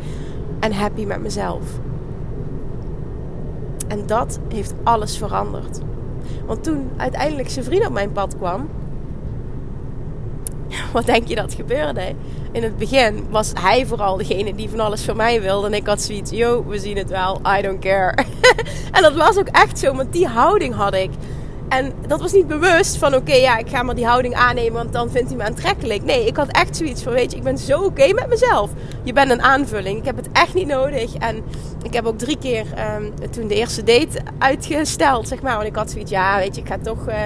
en 0.60 0.72
happy 0.72 1.04
met 1.04 1.22
mezelf. 1.22 1.62
En 3.88 4.06
dat 4.06 4.38
heeft 4.48 4.74
alles 4.82 5.16
veranderd. 5.16 5.80
Want 6.46 6.64
toen 6.64 6.90
uiteindelijk 6.96 7.50
zijn 7.50 7.64
vriend 7.64 7.86
op 7.86 7.92
mijn 7.92 8.12
pad 8.12 8.36
kwam, 8.36 8.68
wat 10.92 11.06
denk 11.06 11.26
je 11.26 11.34
dat 11.34 11.54
gebeurde? 11.54 12.14
In 12.52 12.62
het 12.62 12.78
begin 12.78 13.26
was 13.30 13.52
hij 13.60 13.86
vooral 13.86 14.16
degene 14.16 14.54
die 14.54 14.68
van 14.68 14.80
alles 14.80 15.02
van 15.02 15.16
mij 15.16 15.40
wilde. 15.40 15.66
En 15.66 15.74
ik 15.74 15.86
had 15.86 16.02
zoiets, 16.02 16.30
yo, 16.30 16.64
we 16.66 16.78
zien 16.78 16.96
het 16.96 17.08
wel, 17.08 17.40
I 17.58 17.62
don't 17.62 17.80
care. 17.80 18.14
en 18.92 19.02
dat 19.02 19.14
was 19.14 19.38
ook 19.38 19.48
echt 19.48 19.78
zo, 19.78 19.94
want 19.94 20.12
die 20.12 20.26
houding 20.26 20.74
had 20.74 20.94
ik. 20.94 21.10
En 21.68 21.92
dat 22.06 22.20
was 22.20 22.32
niet 22.32 22.46
bewust 22.46 22.96
van 22.96 23.14
oké, 23.14 23.34
ja, 23.34 23.58
ik 23.58 23.68
ga 23.68 23.82
maar 23.82 23.94
die 23.94 24.06
houding 24.06 24.34
aannemen, 24.34 24.72
want 24.72 24.92
dan 24.92 25.10
vindt 25.10 25.28
hij 25.28 25.36
me 25.36 25.44
aantrekkelijk. 25.44 26.04
Nee, 26.04 26.26
ik 26.26 26.36
had 26.36 26.48
echt 26.48 26.76
zoiets 26.76 27.02
van, 27.02 27.12
weet 27.12 27.30
je, 27.30 27.36
ik 27.36 27.42
ben 27.42 27.58
zo 27.58 27.82
oké 27.82 28.12
met 28.12 28.28
mezelf. 28.28 28.70
Je 29.02 29.12
bent 29.12 29.30
een 29.30 29.42
aanvulling. 29.42 29.98
Ik 29.98 30.04
heb 30.04 30.16
het 30.16 30.28
echt 30.32 30.54
niet 30.54 30.66
nodig. 30.66 31.14
En 31.14 31.42
ik 31.82 31.92
heb 31.94 32.04
ook 32.04 32.18
drie 32.18 32.38
keer 32.38 32.66
um, 32.96 33.30
toen 33.30 33.48
de 33.48 33.54
eerste 33.54 33.82
date 33.82 34.20
uitgesteld, 34.38 35.28
zeg 35.28 35.42
maar. 35.42 35.56
Want 35.56 35.68
ik 35.68 35.76
had 35.76 35.90
zoiets, 35.90 36.10
ja, 36.10 36.38
weet 36.38 36.54
je, 36.54 36.60
ik 36.60 36.68
ga 36.68 36.78
toch... 36.82 37.08
Uh, 37.08 37.14
uh, 37.14 37.24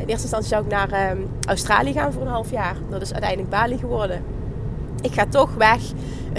in 0.00 0.06
eerste 0.06 0.22
instantie 0.22 0.48
zou 0.48 0.64
ik 0.64 0.70
naar 0.70 1.10
um, 1.10 1.28
Australië 1.48 1.92
gaan 1.92 2.12
voor 2.12 2.22
een 2.22 2.28
half 2.28 2.50
jaar. 2.50 2.76
Dat 2.90 3.02
is 3.02 3.12
uiteindelijk 3.12 3.50
Bali 3.50 3.78
geworden. 3.78 4.33
Ik 5.04 5.12
ga 5.12 5.26
toch 5.26 5.54
weg. 5.54 5.80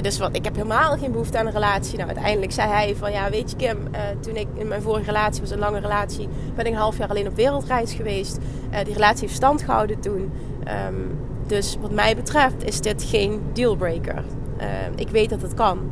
Dus 0.02 0.20
wat, 0.20 0.36
ik 0.36 0.44
heb 0.44 0.56
helemaal 0.56 0.98
geen 0.98 1.12
behoefte 1.12 1.38
aan 1.38 1.46
een 1.46 1.52
relatie. 1.52 1.96
Nou, 1.98 2.08
uiteindelijk 2.08 2.52
zei 2.52 2.70
hij 2.70 2.96
van, 2.96 3.12
ja, 3.12 3.30
weet 3.30 3.50
je 3.50 3.56
Kim, 3.56 3.78
uh, 3.78 4.00
toen 4.20 4.36
ik 4.36 4.48
in 4.54 4.68
mijn 4.68 4.82
vorige 4.82 5.06
relatie 5.06 5.42
was, 5.42 5.52
een 5.52 5.60
lange 5.60 5.80
relatie, 5.80 6.30
ben 6.56 6.66
ik 6.66 6.72
een 6.72 6.78
half 6.78 6.98
jaar 6.98 7.10
alleen 7.10 7.28
op 7.28 7.36
wereldreis 7.36 7.94
geweest. 7.94 8.38
Uh, 8.72 8.78
die 8.84 8.94
relatie 8.94 9.22
heeft 9.22 9.36
stand 9.36 9.62
gehouden 9.62 10.00
toen. 10.00 10.32
Um, 10.88 11.20
dus 11.48 11.78
wat 11.82 11.92
mij 11.92 12.16
betreft 12.16 12.64
is 12.64 12.82
dit 12.82 13.04
geen 13.04 13.42
dealbreaker. 13.54 14.24
Uh, 14.60 14.66
ik 14.96 15.10
weet 15.10 15.30
dat 15.30 15.42
het 15.42 15.54
kan. 15.54 15.92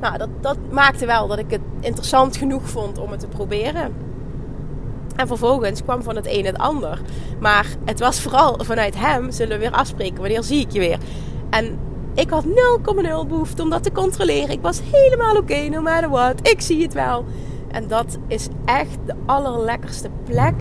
Nou, 0.00 0.18
dat, 0.18 0.28
dat 0.40 0.56
maakte 0.70 1.06
wel 1.06 1.26
dat 1.28 1.38
ik 1.38 1.50
het 1.50 1.60
interessant 1.80 2.36
genoeg 2.36 2.68
vond 2.68 2.98
om 2.98 3.10
het 3.10 3.20
te 3.20 3.26
proberen. 3.26 3.94
En 5.16 5.26
vervolgens 5.26 5.82
kwam 5.82 6.02
van 6.02 6.16
het 6.16 6.26
een 6.26 6.46
het 6.46 6.58
ander. 6.58 7.00
Maar 7.40 7.66
het 7.84 8.00
was 8.00 8.20
vooral 8.20 8.58
vanuit 8.58 8.98
hem, 8.98 9.30
zullen 9.30 9.58
we 9.58 9.64
weer 9.68 9.76
afspreken, 9.78 10.20
wanneer 10.20 10.42
zie 10.42 10.60
ik 10.60 10.70
je 10.70 10.78
weer. 10.78 10.98
En 11.50 11.78
ik 12.14 12.30
had 12.30 12.44
0,0 12.44 12.50
behoefte 13.28 13.62
om 13.62 13.70
dat 13.70 13.82
te 13.82 13.92
controleren. 13.92 14.50
Ik 14.50 14.62
was 14.62 14.80
helemaal 14.92 15.36
oké, 15.36 15.68
no 15.68 15.80
matter 15.80 16.10
what. 16.10 16.48
Ik 16.48 16.60
zie 16.60 16.82
het 16.82 16.94
wel. 16.94 17.24
En 17.70 17.88
dat 17.88 18.18
is 18.26 18.48
echt 18.64 18.98
de 19.06 19.14
allerlekkerste 19.26 20.08
plek 20.24 20.54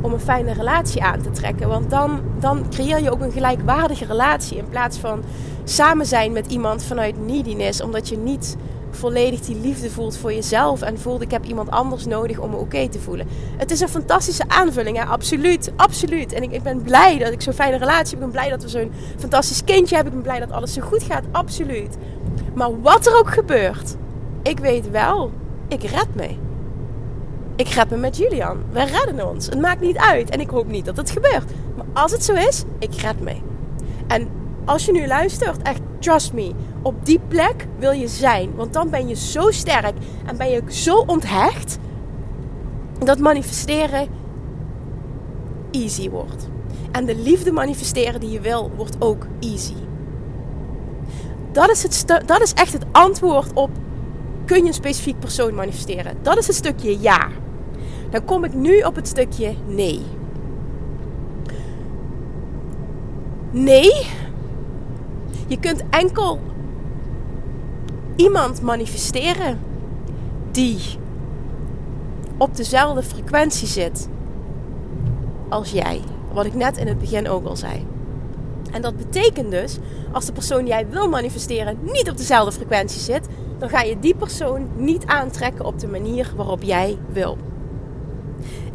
om 0.00 0.12
een 0.12 0.20
fijne 0.20 0.52
relatie 0.52 1.02
aan 1.02 1.22
te 1.22 1.30
trekken. 1.30 1.68
Want 1.68 1.90
dan, 1.90 2.20
dan 2.38 2.70
creëer 2.70 3.02
je 3.02 3.10
ook 3.10 3.20
een 3.20 3.32
gelijkwaardige 3.32 4.04
relatie. 4.04 4.56
In 4.56 4.68
plaats 4.68 4.98
van 4.98 5.22
samen 5.64 6.06
zijn 6.06 6.32
met 6.32 6.46
iemand 6.46 6.82
vanuit 6.82 7.26
neediness. 7.26 7.82
Omdat 7.82 8.08
je 8.08 8.16
niet 8.16 8.56
volledig 8.94 9.40
die 9.40 9.60
liefde 9.60 9.90
voelt 9.90 10.16
voor 10.16 10.32
jezelf. 10.32 10.82
En 10.82 10.98
voelt 10.98 11.22
ik 11.22 11.30
heb 11.30 11.44
iemand 11.44 11.70
anders 11.70 12.06
nodig 12.06 12.38
om 12.38 12.50
me 12.50 12.56
oké 12.56 12.88
te 12.88 12.98
voelen. 12.98 13.26
Het 13.56 13.70
is 13.70 13.80
een 13.80 13.88
fantastische 13.88 14.44
aanvulling. 14.48 14.96
Hè? 14.96 15.04
Absoluut, 15.04 15.72
absoluut. 15.76 16.32
En 16.32 16.42
ik, 16.42 16.52
ik 16.52 16.62
ben 16.62 16.82
blij 16.82 17.18
dat 17.18 17.32
ik 17.32 17.42
zo'n 17.42 17.52
fijne 17.52 17.76
relatie 17.76 18.04
heb. 18.04 18.12
Ik 18.12 18.18
ben 18.18 18.30
blij 18.30 18.48
dat 18.48 18.62
we 18.62 18.68
zo'n 18.68 18.92
fantastisch 19.18 19.64
kindje 19.64 19.94
hebben. 19.94 20.12
Ik 20.12 20.22
ben 20.22 20.32
blij 20.32 20.46
dat 20.46 20.56
alles 20.56 20.72
zo 20.72 20.80
goed 20.80 21.02
gaat. 21.02 21.24
Absoluut. 21.30 21.96
Maar 22.54 22.80
wat 22.80 23.06
er 23.06 23.18
ook 23.18 23.30
gebeurt. 23.30 23.96
Ik 24.42 24.58
weet 24.58 24.90
wel, 24.90 25.30
ik 25.68 25.82
red 25.82 26.14
me. 26.14 26.28
Ik 27.56 27.68
red 27.68 27.90
me 27.90 27.96
met 27.96 28.16
Julian. 28.16 28.62
We 28.70 28.84
redden 28.84 29.28
ons. 29.28 29.46
Het 29.46 29.60
maakt 29.60 29.80
niet 29.80 29.96
uit. 29.96 30.30
En 30.30 30.40
ik 30.40 30.50
hoop 30.50 30.66
niet 30.66 30.84
dat 30.84 30.96
het 30.96 31.10
gebeurt. 31.10 31.50
Maar 31.76 31.86
als 31.92 32.12
het 32.12 32.24
zo 32.24 32.34
is, 32.34 32.62
ik 32.78 32.94
red 32.94 33.20
me. 33.20 33.36
En 34.06 34.28
als 34.64 34.84
je 34.84 34.92
nu 34.92 35.06
luistert, 35.06 35.62
echt 35.62 35.80
trust 35.98 36.32
me, 36.32 36.52
op 36.82 37.06
die 37.06 37.20
plek 37.28 37.66
wil 37.78 37.90
je 37.90 38.08
zijn. 38.08 38.54
Want 38.54 38.72
dan 38.72 38.90
ben 38.90 39.08
je 39.08 39.14
zo 39.14 39.50
sterk 39.50 39.94
en 40.26 40.36
ben 40.36 40.50
je 40.50 40.62
zo 40.68 40.96
onthecht 41.06 41.78
dat 42.98 43.18
manifesteren 43.18 44.08
easy 45.70 46.10
wordt. 46.10 46.48
En 46.92 47.06
de 47.06 47.16
liefde 47.16 47.52
manifesteren 47.52 48.20
die 48.20 48.30
je 48.30 48.40
wil, 48.40 48.70
wordt 48.76 48.96
ook 48.98 49.26
easy. 49.40 49.74
Dat 51.52 51.70
is, 51.70 51.82
het 51.82 52.04
dat 52.26 52.40
is 52.40 52.52
echt 52.52 52.72
het 52.72 52.84
antwoord 52.92 53.52
op: 53.54 53.70
kun 54.44 54.56
je 54.56 54.66
een 54.66 54.74
specifiek 54.74 55.18
persoon 55.18 55.54
manifesteren? 55.54 56.16
Dat 56.22 56.38
is 56.38 56.46
het 56.46 56.56
stukje 56.56 57.00
ja. 57.00 57.28
Dan 58.10 58.24
kom 58.24 58.44
ik 58.44 58.54
nu 58.54 58.80
op 58.80 58.94
het 58.94 59.08
stukje 59.08 59.54
nee. 59.66 60.02
Nee, 63.50 64.06
je 65.46 65.58
kunt 65.58 65.82
enkel 65.90 66.40
iemand 68.20 68.62
manifesteren 68.62 69.58
die 70.50 70.78
op 72.38 72.56
dezelfde 72.56 73.02
frequentie 73.02 73.68
zit 73.68 74.08
als 75.48 75.70
jij. 75.70 76.00
Wat 76.32 76.44
ik 76.44 76.54
net 76.54 76.76
in 76.76 76.86
het 76.86 76.98
begin 76.98 77.28
ook 77.28 77.46
al 77.46 77.56
zei. 77.56 77.86
En 78.72 78.82
dat 78.82 78.96
betekent 78.96 79.50
dus, 79.50 79.78
als 80.12 80.26
de 80.26 80.32
persoon 80.32 80.58
die 80.58 80.68
jij 80.68 80.88
wil 80.88 81.08
manifesteren 81.08 81.78
niet 81.82 82.10
op 82.10 82.16
dezelfde 82.16 82.52
frequentie 82.52 83.00
zit, 83.00 83.28
dan 83.58 83.68
ga 83.68 83.80
je 83.80 83.98
die 83.98 84.14
persoon 84.14 84.68
niet 84.76 85.06
aantrekken 85.06 85.64
op 85.64 85.78
de 85.78 85.88
manier 85.88 86.32
waarop 86.36 86.62
jij 86.62 86.98
wil. 87.12 87.38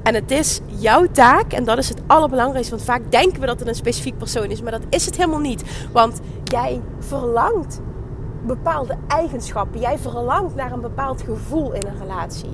En 0.04 0.14
het 0.14 0.32
is 0.32 0.60
jouw 0.66 1.06
taak, 1.12 1.54
en 1.54 1.64
dat 1.64 1.78
is 1.78 1.90
het 1.90 2.02
allerbelangrijkste, 2.08 2.75
want 2.75 2.88
vaak 2.88 3.12
denken 3.12 3.40
we 3.40 3.46
dat 3.46 3.60
het 3.60 3.68
een 3.68 3.75
specifiek 3.75 4.18
persoon 4.18 4.52
is, 4.52 4.62
maar 4.62 4.72
dat 4.72 4.86
is 4.90 5.06
het 5.06 5.18
helemaal 5.18 5.40
niet. 5.40 5.64
Want 5.92 6.20
jij 6.44 6.82
verlangt 7.00 7.82
bepaalde 8.46 8.98
eigenschappen, 9.08 9.80
jij 9.80 9.98
verlangt 9.98 10.56
naar 10.56 10.72
een 10.72 10.82
bepaald 10.82 11.22
gevoel 11.22 11.74
in 11.74 11.88
een 11.88 12.00
relatie. 12.00 12.52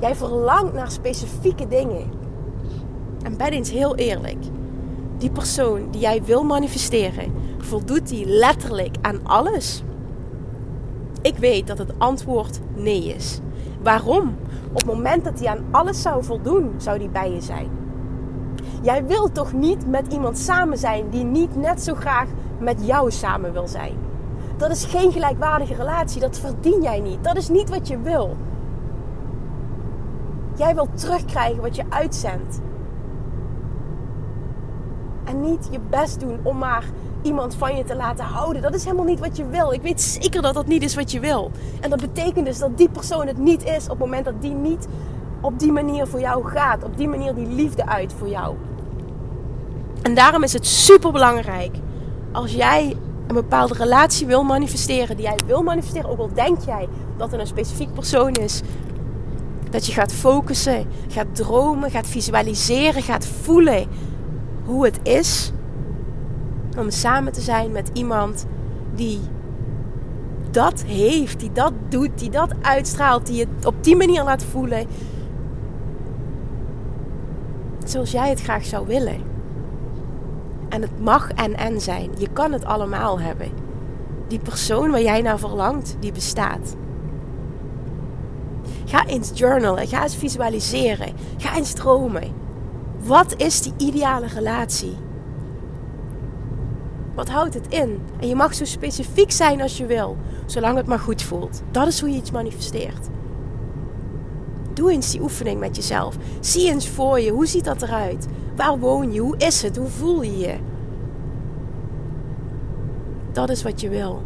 Jij 0.00 0.14
verlangt 0.14 0.72
naar 0.72 0.90
specifieke 0.90 1.68
dingen. 1.68 2.10
En 3.22 3.36
ben 3.36 3.50
eens 3.50 3.70
heel 3.70 3.96
eerlijk. 3.96 4.44
Die 5.18 5.30
persoon 5.30 5.90
die 5.90 6.00
jij 6.00 6.22
wil 6.24 6.44
manifesteren, 6.44 7.32
voldoet 7.58 8.08
die 8.08 8.26
letterlijk 8.26 8.96
aan 9.00 9.20
alles? 9.22 9.82
Ik 11.22 11.36
weet 11.36 11.66
dat 11.66 11.78
het 11.78 11.92
antwoord 11.98 12.60
nee 12.74 13.14
is. 13.14 13.40
Waarom? 13.82 14.36
Op 14.68 14.76
het 14.76 14.86
moment 14.86 15.24
dat 15.24 15.38
hij 15.38 15.48
aan 15.48 15.64
alles 15.70 16.02
zou 16.02 16.24
voldoen, 16.24 16.74
zou 16.76 16.98
die 16.98 17.08
bij 17.08 17.32
je 17.32 17.40
zijn. 17.40 17.68
Jij 18.82 19.06
wilt 19.06 19.34
toch 19.34 19.52
niet 19.52 19.86
met 19.86 20.12
iemand 20.12 20.38
samen 20.38 20.78
zijn 20.78 21.10
die 21.10 21.24
niet 21.24 21.56
net 21.56 21.82
zo 21.82 21.94
graag 21.94 22.26
met 22.58 22.86
jou 22.86 23.10
samen 23.10 23.52
wil 23.52 23.68
zijn? 23.68 24.01
Dat 24.62 24.70
is 24.70 24.84
geen 24.84 25.12
gelijkwaardige 25.12 25.74
relatie. 25.74 26.20
Dat 26.20 26.38
verdien 26.38 26.82
jij 26.82 27.00
niet. 27.00 27.24
Dat 27.24 27.36
is 27.36 27.48
niet 27.48 27.70
wat 27.70 27.88
je 27.88 28.00
wil. 28.00 28.36
Jij 30.56 30.74
wilt 30.74 30.98
terugkrijgen 30.98 31.62
wat 31.62 31.76
je 31.76 31.84
uitzendt. 31.88 32.60
En 35.24 35.40
niet 35.40 35.68
je 35.70 35.78
best 35.90 36.20
doen 36.20 36.38
om 36.42 36.58
maar 36.58 36.84
iemand 37.22 37.54
van 37.54 37.76
je 37.76 37.84
te 37.84 37.96
laten 37.96 38.24
houden. 38.24 38.62
Dat 38.62 38.74
is 38.74 38.84
helemaal 38.84 39.04
niet 39.04 39.20
wat 39.20 39.36
je 39.36 39.46
wil. 39.46 39.72
Ik 39.72 39.82
weet 39.82 40.00
zeker 40.00 40.42
dat 40.42 40.54
dat 40.54 40.66
niet 40.66 40.82
is 40.82 40.94
wat 40.94 41.10
je 41.10 41.20
wil. 41.20 41.50
En 41.80 41.90
dat 41.90 42.00
betekent 42.00 42.46
dus 42.46 42.58
dat 42.58 42.76
die 42.76 42.88
persoon 42.88 43.26
het 43.26 43.38
niet 43.38 43.64
is 43.64 43.84
op 43.84 43.90
het 43.90 43.98
moment 43.98 44.24
dat 44.24 44.40
die 44.40 44.54
niet 44.54 44.88
op 45.40 45.58
die 45.58 45.72
manier 45.72 46.06
voor 46.06 46.20
jou 46.20 46.48
gaat. 46.48 46.84
Op 46.84 46.96
die 46.96 47.08
manier 47.08 47.34
die 47.34 47.46
liefde 47.46 47.86
uit 47.86 48.12
voor 48.12 48.28
jou. 48.28 48.56
En 50.02 50.14
daarom 50.14 50.42
is 50.42 50.52
het 50.52 50.66
super 50.66 51.12
belangrijk 51.12 51.76
als 52.32 52.52
jij 52.52 52.96
een 53.36 53.42
bepaalde 53.42 53.74
relatie 53.74 54.26
wil 54.26 54.42
manifesteren, 54.42 55.16
die 55.16 55.24
jij 55.24 55.38
wil 55.46 55.62
manifesteren, 55.62 56.10
ook 56.10 56.18
al 56.18 56.32
denk 56.34 56.60
jij 56.60 56.88
dat 57.16 57.30
het 57.30 57.40
een 57.40 57.46
specifiek 57.46 57.94
persoon 57.94 58.32
is, 58.32 58.60
dat 59.70 59.86
je 59.86 59.92
gaat 59.92 60.12
focussen, 60.12 60.86
gaat 61.08 61.34
dromen, 61.34 61.90
gaat 61.90 62.06
visualiseren, 62.06 63.02
gaat 63.02 63.26
voelen 63.26 63.86
hoe 64.64 64.84
het 64.84 64.98
is 65.02 65.52
om 66.78 66.90
samen 66.90 67.32
te 67.32 67.40
zijn 67.40 67.72
met 67.72 67.90
iemand 67.92 68.46
die 68.94 69.20
dat 70.50 70.82
heeft, 70.82 71.40
die 71.40 71.52
dat 71.52 71.72
doet, 71.88 72.18
die 72.18 72.30
dat 72.30 72.54
uitstraalt, 72.62 73.26
die 73.26 73.40
het 73.40 73.66
op 73.66 73.84
die 73.84 73.96
manier 73.96 74.22
laat 74.24 74.44
voelen. 74.44 74.86
Zoals 77.84 78.10
jij 78.10 78.28
het 78.28 78.42
graag 78.42 78.64
zou 78.64 78.86
willen. 78.86 79.31
En 80.72 80.82
het 80.82 81.00
mag 81.00 81.30
en 81.30 81.56
en 81.56 81.80
zijn. 81.80 82.10
Je 82.18 82.28
kan 82.32 82.52
het 82.52 82.64
allemaal 82.64 83.20
hebben. 83.20 83.50
Die 84.28 84.38
persoon 84.38 84.90
waar 84.90 85.02
jij 85.02 85.20
naar 85.20 85.38
verlangt, 85.38 85.96
die 86.00 86.12
bestaat. 86.12 86.76
Ga 88.84 89.06
eens 89.06 89.30
journalen, 89.34 89.86
ga 89.86 90.02
eens 90.02 90.16
visualiseren, 90.16 91.12
ga 91.36 91.56
eens 91.56 91.72
dromen. 91.72 92.32
Wat 93.04 93.34
is 93.36 93.62
die 93.62 93.72
ideale 93.76 94.26
relatie? 94.26 94.96
Wat 97.14 97.28
houdt 97.28 97.54
het 97.54 97.66
in? 97.68 98.00
En 98.20 98.28
je 98.28 98.34
mag 98.34 98.54
zo 98.54 98.64
specifiek 98.64 99.30
zijn 99.30 99.62
als 99.62 99.76
je 99.76 99.86
wil, 99.86 100.16
zolang 100.46 100.76
het 100.76 100.86
maar 100.86 100.98
goed 100.98 101.22
voelt. 101.22 101.62
Dat 101.70 101.86
is 101.86 102.00
hoe 102.00 102.10
je 102.10 102.16
iets 102.16 102.30
manifesteert. 102.30 103.08
Doe 104.74 104.90
eens 104.90 105.10
die 105.10 105.22
oefening 105.22 105.60
met 105.60 105.76
jezelf. 105.76 106.16
Zie 106.40 106.68
eens 106.68 106.88
voor 106.88 107.20
je, 107.20 107.30
hoe 107.30 107.46
ziet 107.46 107.64
dat 107.64 107.82
eruit? 107.82 108.26
Waar 108.56 108.78
woon 108.78 109.12
je? 109.12 109.20
Hoe 109.20 109.36
is 109.36 109.62
het? 109.62 109.76
Hoe 109.76 109.88
voel 109.88 110.22
je 110.22 110.38
je? 110.38 110.56
Dat 113.32 113.50
is 113.50 113.62
wat 113.62 113.80
je 113.80 113.88
wil. 113.88 114.22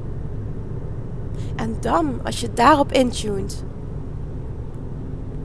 En 1.57 1.77
dan, 1.81 2.21
als 2.25 2.41
je 2.41 2.53
daarop 2.55 2.93
intuned 2.93 3.65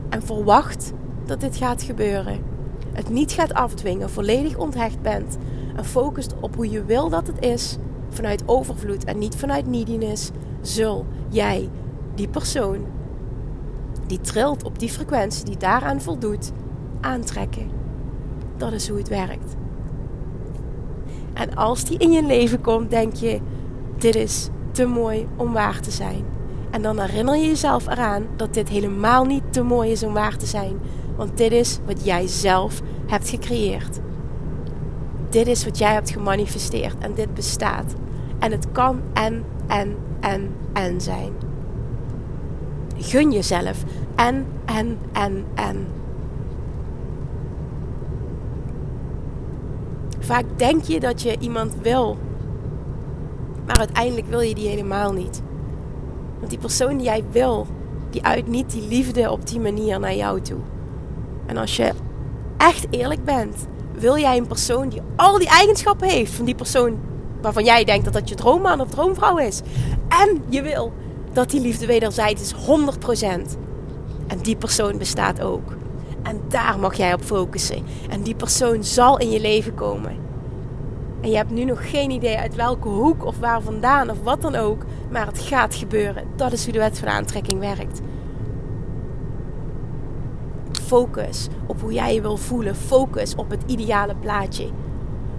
en 0.08 0.22
verwacht 0.22 0.92
dat 1.24 1.40
dit 1.40 1.56
gaat 1.56 1.82
gebeuren, 1.82 2.38
het 2.92 3.08
niet 3.08 3.32
gaat 3.32 3.54
afdwingen, 3.54 4.10
volledig 4.10 4.56
onthecht 4.56 5.02
bent 5.02 5.38
en 5.76 5.84
focust 5.84 6.34
op 6.40 6.54
hoe 6.54 6.70
je 6.70 6.84
wil 6.84 7.08
dat 7.08 7.26
het 7.26 7.44
is, 7.44 7.76
vanuit 8.08 8.42
overvloed 8.46 9.04
en 9.04 9.18
niet 9.18 9.36
vanuit 9.36 9.66
neediness, 9.66 10.30
zul 10.60 11.06
jij 11.28 11.68
die 12.14 12.28
persoon 12.28 12.86
die 14.06 14.20
trilt 14.20 14.64
op 14.64 14.78
die 14.78 14.88
frequentie, 14.88 15.44
die 15.44 15.56
daaraan 15.56 16.00
voldoet, 16.00 16.52
aantrekken. 17.00 17.70
Dat 18.56 18.72
is 18.72 18.88
hoe 18.88 18.98
het 18.98 19.08
werkt. 19.08 19.56
En 21.32 21.54
als 21.54 21.84
die 21.84 21.98
in 21.98 22.12
je 22.12 22.22
leven 22.22 22.60
komt, 22.60 22.90
denk 22.90 23.14
je: 23.14 23.40
dit 23.98 24.14
is 24.14 24.48
te 24.70 24.86
mooi 24.86 25.28
om 25.36 25.52
waar 25.52 25.80
te 25.80 25.90
zijn. 25.90 26.24
En 26.70 26.82
dan 26.82 27.00
herinner 27.00 27.36
je 27.36 27.46
jezelf 27.46 27.86
eraan 27.86 28.26
dat 28.36 28.54
dit 28.54 28.68
helemaal 28.68 29.24
niet 29.24 29.42
te 29.50 29.62
mooi 29.62 29.90
is 29.90 30.02
om 30.02 30.12
waar 30.12 30.36
te 30.36 30.46
zijn. 30.46 30.78
Want 31.16 31.36
dit 31.36 31.52
is 31.52 31.78
wat 31.86 32.04
jij 32.04 32.26
zelf 32.26 32.80
hebt 33.06 33.28
gecreëerd. 33.28 34.00
Dit 35.28 35.46
is 35.46 35.64
wat 35.64 35.78
jij 35.78 35.92
hebt 35.92 36.10
gemanifesteerd 36.10 36.98
en 36.98 37.14
dit 37.14 37.34
bestaat. 37.34 37.94
En 38.38 38.50
het 38.50 38.72
kan 38.72 39.00
en, 39.12 39.44
en, 39.66 39.96
en, 40.20 40.54
en 40.72 41.00
zijn. 41.00 41.32
Gun 43.02 43.32
jezelf 43.32 43.84
en, 44.14 44.46
en, 44.64 44.98
en, 45.12 45.44
en. 45.54 45.86
Vaak 50.18 50.44
denk 50.56 50.84
je 50.84 51.00
dat 51.00 51.22
je 51.22 51.36
iemand 51.38 51.74
wil, 51.82 52.18
maar 53.66 53.78
uiteindelijk 53.78 54.26
wil 54.26 54.40
je 54.40 54.54
die 54.54 54.68
helemaal 54.68 55.12
niet. 55.12 55.42
Want 56.38 56.50
die 56.50 56.58
persoon 56.58 56.96
die 56.96 57.06
jij 57.06 57.24
wil, 57.30 57.66
die 58.10 58.24
uit 58.24 58.46
niet 58.46 58.70
die 58.70 58.88
liefde 58.88 59.30
op 59.30 59.46
die 59.46 59.60
manier 59.60 60.00
naar 60.00 60.14
jou 60.14 60.40
toe. 60.40 60.58
En 61.46 61.56
als 61.56 61.76
je 61.76 61.92
echt 62.56 62.86
eerlijk 62.90 63.24
bent, 63.24 63.66
wil 63.92 64.18
jij 64.18 64.36
een 64.36 64.46
persoon 64.46 64.88
die 64.88 65.00
al 65.16 65.38
die 65.38 65.48
eigenschappen 65.48 66.08
heeft 66.08 66.32
van 66.32 66.44
die 66.44 66.54
persoon 66.54 66.98
waarvan 67.40 67.64
jij 67.64 67.84
denkt 67.84 68.04
dat 68.04 68.12
dat 68.12 68.28
je 68.28 68.34
droomman 68.34 68.80
of 68.80 68.88
droomvrouw 68.88 69.38
is. 69.38 69.60
En 70.08 70.42
je 70.48 70.62
wil 70.62 70.92
dat 71.32 71.50
die 71.50 71.60
liefde 71.60 71.86
wederzijds 71.86 72.42
is 72.42 72.54
100%. 72.54 73.58
En 74.26 74.38
die 74.38 74.56
persoon 74.56 74.98
bestaat 74.98 75.40
ook. 75.40 75.76
En 76.22 76.40
daar 76.48 76.78
mag 76.78 76.94
jij 76.94 77.14
op 77.14 77.22
focussen. 77.22 77.84
En 78.10 78.22
die 78.22 78.34
persoon 78.34 78.84
zal 78.84 79.18
in 79.18 79.30
je 79.30 79.40
leven 79.40 79.74
komen. 79.74 80.16
En 81.20 81.30
je 81.30 81.36
hebt 81.36 81.50
nu 81.50 81.64
nog 81.64 81.90
geen 81.90 82.10
idee 82.10 82.38
uit 82.38 82.54
welke 82.54 82.88
hoek 82.88 83.24
of 83.24 83.38
waar 83.38 83.62
vandaan 83.62 84.10
of 84.10 84.22
wat 84.22 84.42
dan 84.42 84.54
ook. 84.54 84.84
Maar 85.10 85.26
het 85.26 85.38
gaat 85.38 85.74
gebeuren. 85.74 86.24
Dat 86.36 86.52
is 86.52 86.64
hoe 86.64 86.72
de 86.72 86.78
wet 86.78 86.98
van 86.98 87.08
aantrekking 87.08 87.60
werkt. 87.60 88.00
Focus 90.72 91.48
op 91.66 91.80
hoe 91.80 91.92
jij 91.92 92.14
je 92.14 92.20
wil 92.20 92.36
voelen. 92.36 92.76
Focus 92.76 93.34
op 93.34 93.50
het 93.50 93.62
ideale 93.66 94.14
plaatje. 94.14 94.68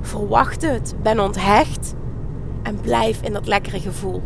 Verwacht 0.01 0.62
het. 0.62 0.95
Ben 1.01 1.19
onthecht. 1.19 1.93
En 2.63 2.81
blijf 2.81 3.21
in 3.21 3.33
dat 3.33 3.47
lekkere 3.47 3.79
gevoel. 3.79 4.21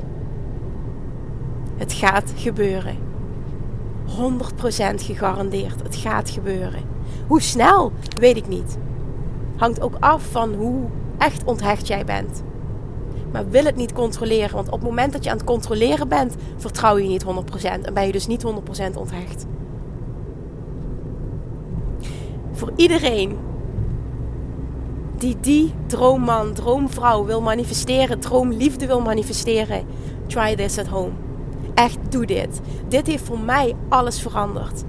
Het 1.77 1.93
gaat 1.93 2.33
gebeuren. 2.35 2.97
100% 4.07 4.09
gegarandeerd. 4.95 5.83
Het 5.83 5.95
gaat 5.95 6.29
gebeuren. 6.29 6.83
Hoe 7.27 7.41
snel? 7.41 7.91
Weet 8.19 8.37
ik 8.37 8.47
niet. 8.47 8.77
Hangt 9.55 9.81
ook 9.81 9.95
af 9.99 10.23
van 10.31 10.53
hoe 10.53 10.85
echt 11.17 11.43
onthecht 11.43 11.87
jij 11.87 12.05
bent. 12.05 12.43
Maar 13.31 13.49
wil 13.49 13.65
het 13.65 13.75
niet 13.75 13.93
controleren. 13.93 14.55
Want 14.55 14.67
op 14.67 14.73
het 14.73 14.89
moment 14.89 15.13
dat 15.13 15.23
je 15.23 15.29
aan 15.29 15.37
het 15.37 15.45
controleren 15.45 16.07
bent, 16.07 16.35
vertrouw 16.57 16.97
je 16.97 17.07
niet 17.07 17.25
100%. 17.25 17.27
En 17.81 17.93
ben 17.93 18.05
je 18.05 18.11
dus 18.11 18.27
niet 18.27 18.45
100% 18.45 18.47
onthecht. 18.93 19.45
Voor 22.51 22.71
iedereen 22.75 23.37
die 25.17 25.37
die 25.39 25.73
droomman, 25.85 26.53
droomvrouw 26.53 27.25
wil 27.25 27.41
manifesteren, 27.41 28.19
droomliefde 28.19 28.87
wil 28.87 29.01
manifesteren, 29.01 29.83
try 30.27 30.55
this 30.55 30.77
at 30.77 30.87
home. 30.87 31.11
Echt, 31.77 31.97
doe 32.09 32.25
dit. 32.25 32.61
Dit 32.87 33.07
heeft 33.07 33.23
voor 33.23 33.39
mij 33.39 33.75
alles 33.89 34.21
veranderd. 34.21 34.83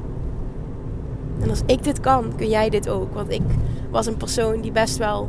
En 1.40 1.50
als 1.50 1.62
ik 1.66 1.84
dit 1.84 2.00
kan, 2.00 2.32
kun 2.36 2.48
jij 2.48 2.70
dit 2.70 2.88
ook. 2.88 3.14
Want 3.14 3.30
ik 3.30 3.42
was 3.90 4.06
een 4.06 4.16
persoon 4.16 4.60
die 4.60 4.72
best 4.72 4.96
wel 4.96 5.28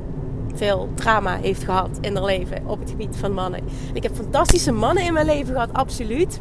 veel 0.54 0.90
drama 0.94 1.36
heeft 1.36 1.64
gehad 1.64 1.98
in 2.02 2.16
haar 2.16 2.26
leven 2.26 2.66
op 2.66 2.80
het 2.80 2.90
gebied 2.90 3.16
van 3.16 3.34
mannen. 3.34 3.64
ik 3.94 4.04
heb 4.04 4.16
fantastische 4.16 4.72
mannen 4.72 5.04
in 5.04 5.14
mijn 5.14 5.26
leven 5.26 5.54
gehad, 5.54 5.74
absoluut. 5.74 6.40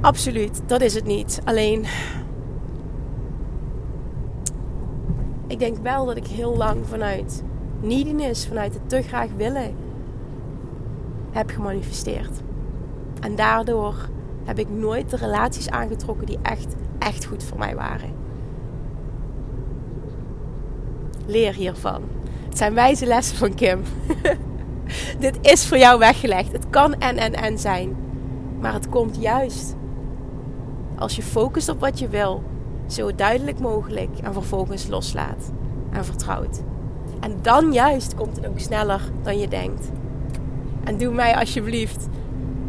Absoluut, 0.00 0.62
dat 0.66 0.80
is 0.80 0.94
het 0.94 1.04
niet. 1.04 1.40
Alleen, 1.44 1.84
ik 5.46 5.58
denk 5.58 5.76
wel 5.82 6.06
dat 6.06 6.16
ik 6.16 6.26
heel 6.26 6.56
lang 6.56 6.86
vanuit 6.86 7.42
neediness, 7.80 8.46
vanuit 8.46 8.74
het 8.74 8.88
te 8.88 9.02
graag 9.02 9.28
willen, 9.36 9.74
heb 11.30 11.50
gemanifesteerd. 11.50 12.42
En 13.24 13.36
daardoor 13.36 13.94
heb 14.44 14.58
ik 14.58 14.68
nooit 14.68 15.10
de 15.10 15.16
relaties 15.16 15.70
aangetrokken 15.70 16.26
die 16.26 16.38
echt, 16.42 16.74
echt 16.98 17.24
goed 17.24 17.44
voor 17.44 17.58
mij 17.58 17.74
waren. 17.74 18.12
Leer 21.26 21.54
hiervan. 21.54 22.02
Het 22.48 22.58
zijn 22.58 22.74
wijze 22.74 23.06
lessen 23.06 23.36
van 23.36 23.54
Kim. 23.54 23.82
Dit 25.18 25.38
is 25.40 25.66
voor 25.66 25.78
jou 25.78 25.98
weggelegd. 25.98 26.52
Het 26.52 26.70
kan 26.70 26.94
en 26.94 27.16
en 27.16 27.32
en 27.32 27.58
zijn. 27.58 27.96
Maar 28.60 28.72
het 28.72 28.88
komt 28.88 29.16
juist 29.20 29.74
als 30.98 31.16
je 31.16 31.22
focust 31.22 31.68
op 31.68 31.80
wat 31.80 31.98
je 31.98 32.08
wil, 32.08 32.42
zo 32.86 33.14
duidelijk 33.14 33.58
mogelijk 33.58 34.18
en 34.22 34.32
vervolgens 34.32 34.86
loslaat 34.86 35.52
en 35.92 36.04
vertrouwt. 36.04 36.62
En 37.20 37.38
dan 37.42 37.72
juist 37.72 38.14
komt 38.14 38.36
het 38.36 38.46
ook 38.46 38.58
sneller 38.58 39.00
dan 39.22 39.38
je 39.38 39.48
denkt. 39.48 39.90
En 40.84 40.98
doe 40.98 41.14
mij 41.14 41.36
alsjeblieft 41.36 42.08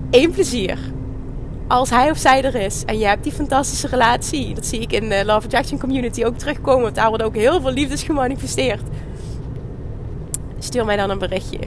één 0.09 0.31
plezier. 0.31 0.79
Als 1.67 1.89
hij 1.89 2.11
of 2.11 2.17
zij 2.17 2.43
er 2.43 2.55
is 2.55 2.83
en 2.85 2.99
je 2.99 3.05
hebt 3.05 3.23
die 3.23 3.31
fantastische 3.31 3.87
relatie, 3.87 4.53
dat 4.53 4.65
zie 4.65 4.79
ik 4.79 4.91
in 4.91 5.09
de 5.09 5.25
Love 5.25 5.45
Attraction 5.45 5.79
Community 5.79 6.23
ook 6.23 6.37
terugkomen, 6.37 6.81
want 6.81 6.95
daar 6.95 7.09
wordt 7.09 7.23
ook 7.23 7.35
heel 7.35 7.61
veel 7.61 7.71
liefdes 7.71 8.03
gemanifesteerd. 8.03 8.81
Stuur 10.59 10.85
mij 10.85 10.95
dan 10.95 11.09
een 11.09 11.19
berichtje. 11.19 11.59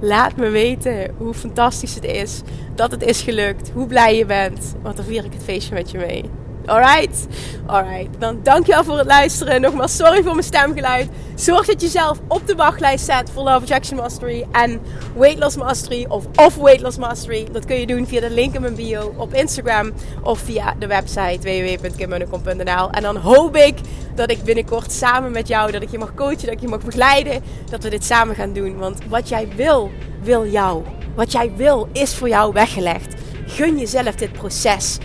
Laat 0.00 0.36
me 0.36 0.48
weten 0.48 1.14
hoe 1.16 1.34
fantastisch 1.34 1.94
het 1.94 2.04
is, 2.04 2.40
dat 2.74 2.90
het 2.90 3.02
is 3.02 3.22
gelukt, 3.22 3.70
hoe 3.74 3.86
blij 3.86 4.16
je 4.16 4.26
bent, 4.26 4.74
want 4.82 4.96
dan 4.96 5.04
vier 5.04 5.24
ik 5.24 5.32
het 5.32 5.44
feestje 5.44 5.74
met 5.74 5.90
je 5.90 5.98
mee. 5.98 6.24
Alright? 6.66 7.26
Alright. 7.66 8.20
Dan 8.20 8.40
dankjewel 8.42 8.84
voor 8.84 8.98
het 8.98 9.06
luisteren. 9.06 9.60
Nogmaals, 9.60 9.96
sorry 9.96 10.22
voor 10.22 10.32
mijn 10.32 10.44
stemgeluid. 10.44 11.08
Zorg 11.34 11.66
dat 11.66 11.80
je 11.80 11.86
jezelf 11.86 12.18
op 12.28 12.46
de 12.46 12.54
wachtlijst 12.54 13.04
zet 13.04 13.30
voor 13.30 13.42
Love 13.42 13.60
Attraction 13.60 13.96
Mastery 13.96 14.46
en 14.52 14.80
Weight 15.16 15.38
Loss 15.38 15.56
Mastery 15.56 16.06
of 16.08 16.24
Off 16.36 16.56
Weight 16.56 16.80
Loss 16.80 16.98
Mastery. 16.98 17.46
Dat 17.52 17.64
kun 17.64 17.76
je 17.76 17.86
doen 17.86 18.06
via 18.06 18.20
de 18.20 18.30
link 18.30 18.54
in 18.54 18.60
mijn 18.60 18.74
bio 18.74 19.14
op 19.16 19.34
Instagram 19.34 19.92
of 20.22 20.38
via 20.38 20.74
de 20.78 20.86
website 20.86 21.38
www.kimmunnekom.nl. 21.40 22.90
En 22.90 23.02
dan 23.02 23.16
hoop 23.16 23.56
ik 23.56 23.74
dat 24.14 24.30
ik 24.30 24.42
binnenkort 24.42 24.92
samen 24.92 25.32
met 25.32 25.48
jou, 25.48 25.72
dat 25.72 25.82
ik 25.82 25.90
je 25.90 25.98
mag 25.98 26.14
coachen, 26.14 26.44
dat 26.44 26.54
ik 26.54 26.60
je 26.60 26.68
mag 26.68 26.84
begeleiden, 26.84 27.42
dat 27.70 27.82
we 27.82 27.90
dit 27.90 28.04
samen 28.04 28.34
gaan 28.34 28.52
doen. 28.52 28.76
Want 28.76 28.98
wat 29.08 29.28
jij 29.28 29.48
wil, 29.56 29.90
wil 30.22 30.46
jou. 30.46 30.82
Wat 31.14 31.32
jij 31.32 31.52
wil, 31.56 31.88
is 31.92 32.14
voor 32.14 32.28
jou 32.28 32.52
weggelegd. 32.52 33.14
Gun 33.46 33.78
jezelf 33.78 34.14
dit 34.14 34.32
proces. 34.32 34.98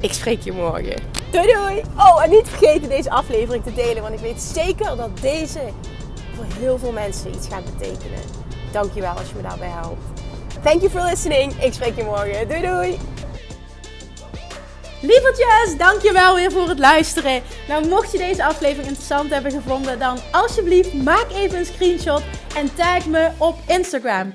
Ik 0.00 0.12
spreek 0.12 0.40
je 0.40 0.52
morgen. 0.52 0.96
Doei 1.30 1.52
doei! 1.52 1.82
Oh, 1.96 2.24
en 2.24 2.30
niet 2.30 2.48
vergeten 2.48 2.88
deze 2.88 3.10
aflevering 3.10 3.64
te 3.64 3.72
delen, 3.72 4.02
want 4.02 4.14
ik 4.14 4.20
weet 4.20 4.40
zeker 4.40 4.96
dat 4.96 5.18
deze 5.20 5.60
voor 6.34 6.44
heel 6.58 6.78
veel 6.78 6.92
mensen 6.92 7.34
iets 7.34 7.48
gaat 7.48 7.64
betekenen. 7.64 8.20
Dankjewel 8.72 9.12
als 9.12 9.28
je 9.28 9.34
me 9.36 9.42
daarbij 9.42 9.68
helpt. 9.68 10.02
Thank 10.62 10.80
you 10.80 10.90
for 10.90 11.02
listening. 11.02 11.52
Ik 11.62 11.72
spreek 11.72 11.96
je 11.96 12.04
morgen. 12.04 12.48
Doei 12.48 12.60
doei! 12.60 12.98
Lievertjes, 15.02 15.76
dankjewel 15.78 16.34
weer 16.34 16.52
voor 16.52 16.68
het 16.68 16.78
luisteren. 16.78 17.42
Nou, 17.68 17.88
mocht 17.88 18.12
je 18.12 18.18
deze 18.18 18.44
aflevering 18.44 18.86
interessant 18.86 19.30
hebben 19.30 19.52
gevonden, 19.52 19.98
dan 19.98 20.18
alsjeblieft 20.32 20.94
maak 20.94 21.26
even 21.32 21.58
een 21.58 21.66
screenshot 21.66 22.22
en 22.56 22.74
tag 22.74 23.06
me 23.06 23.30
op 23.38 23.56
Instagram. 23.66 24.34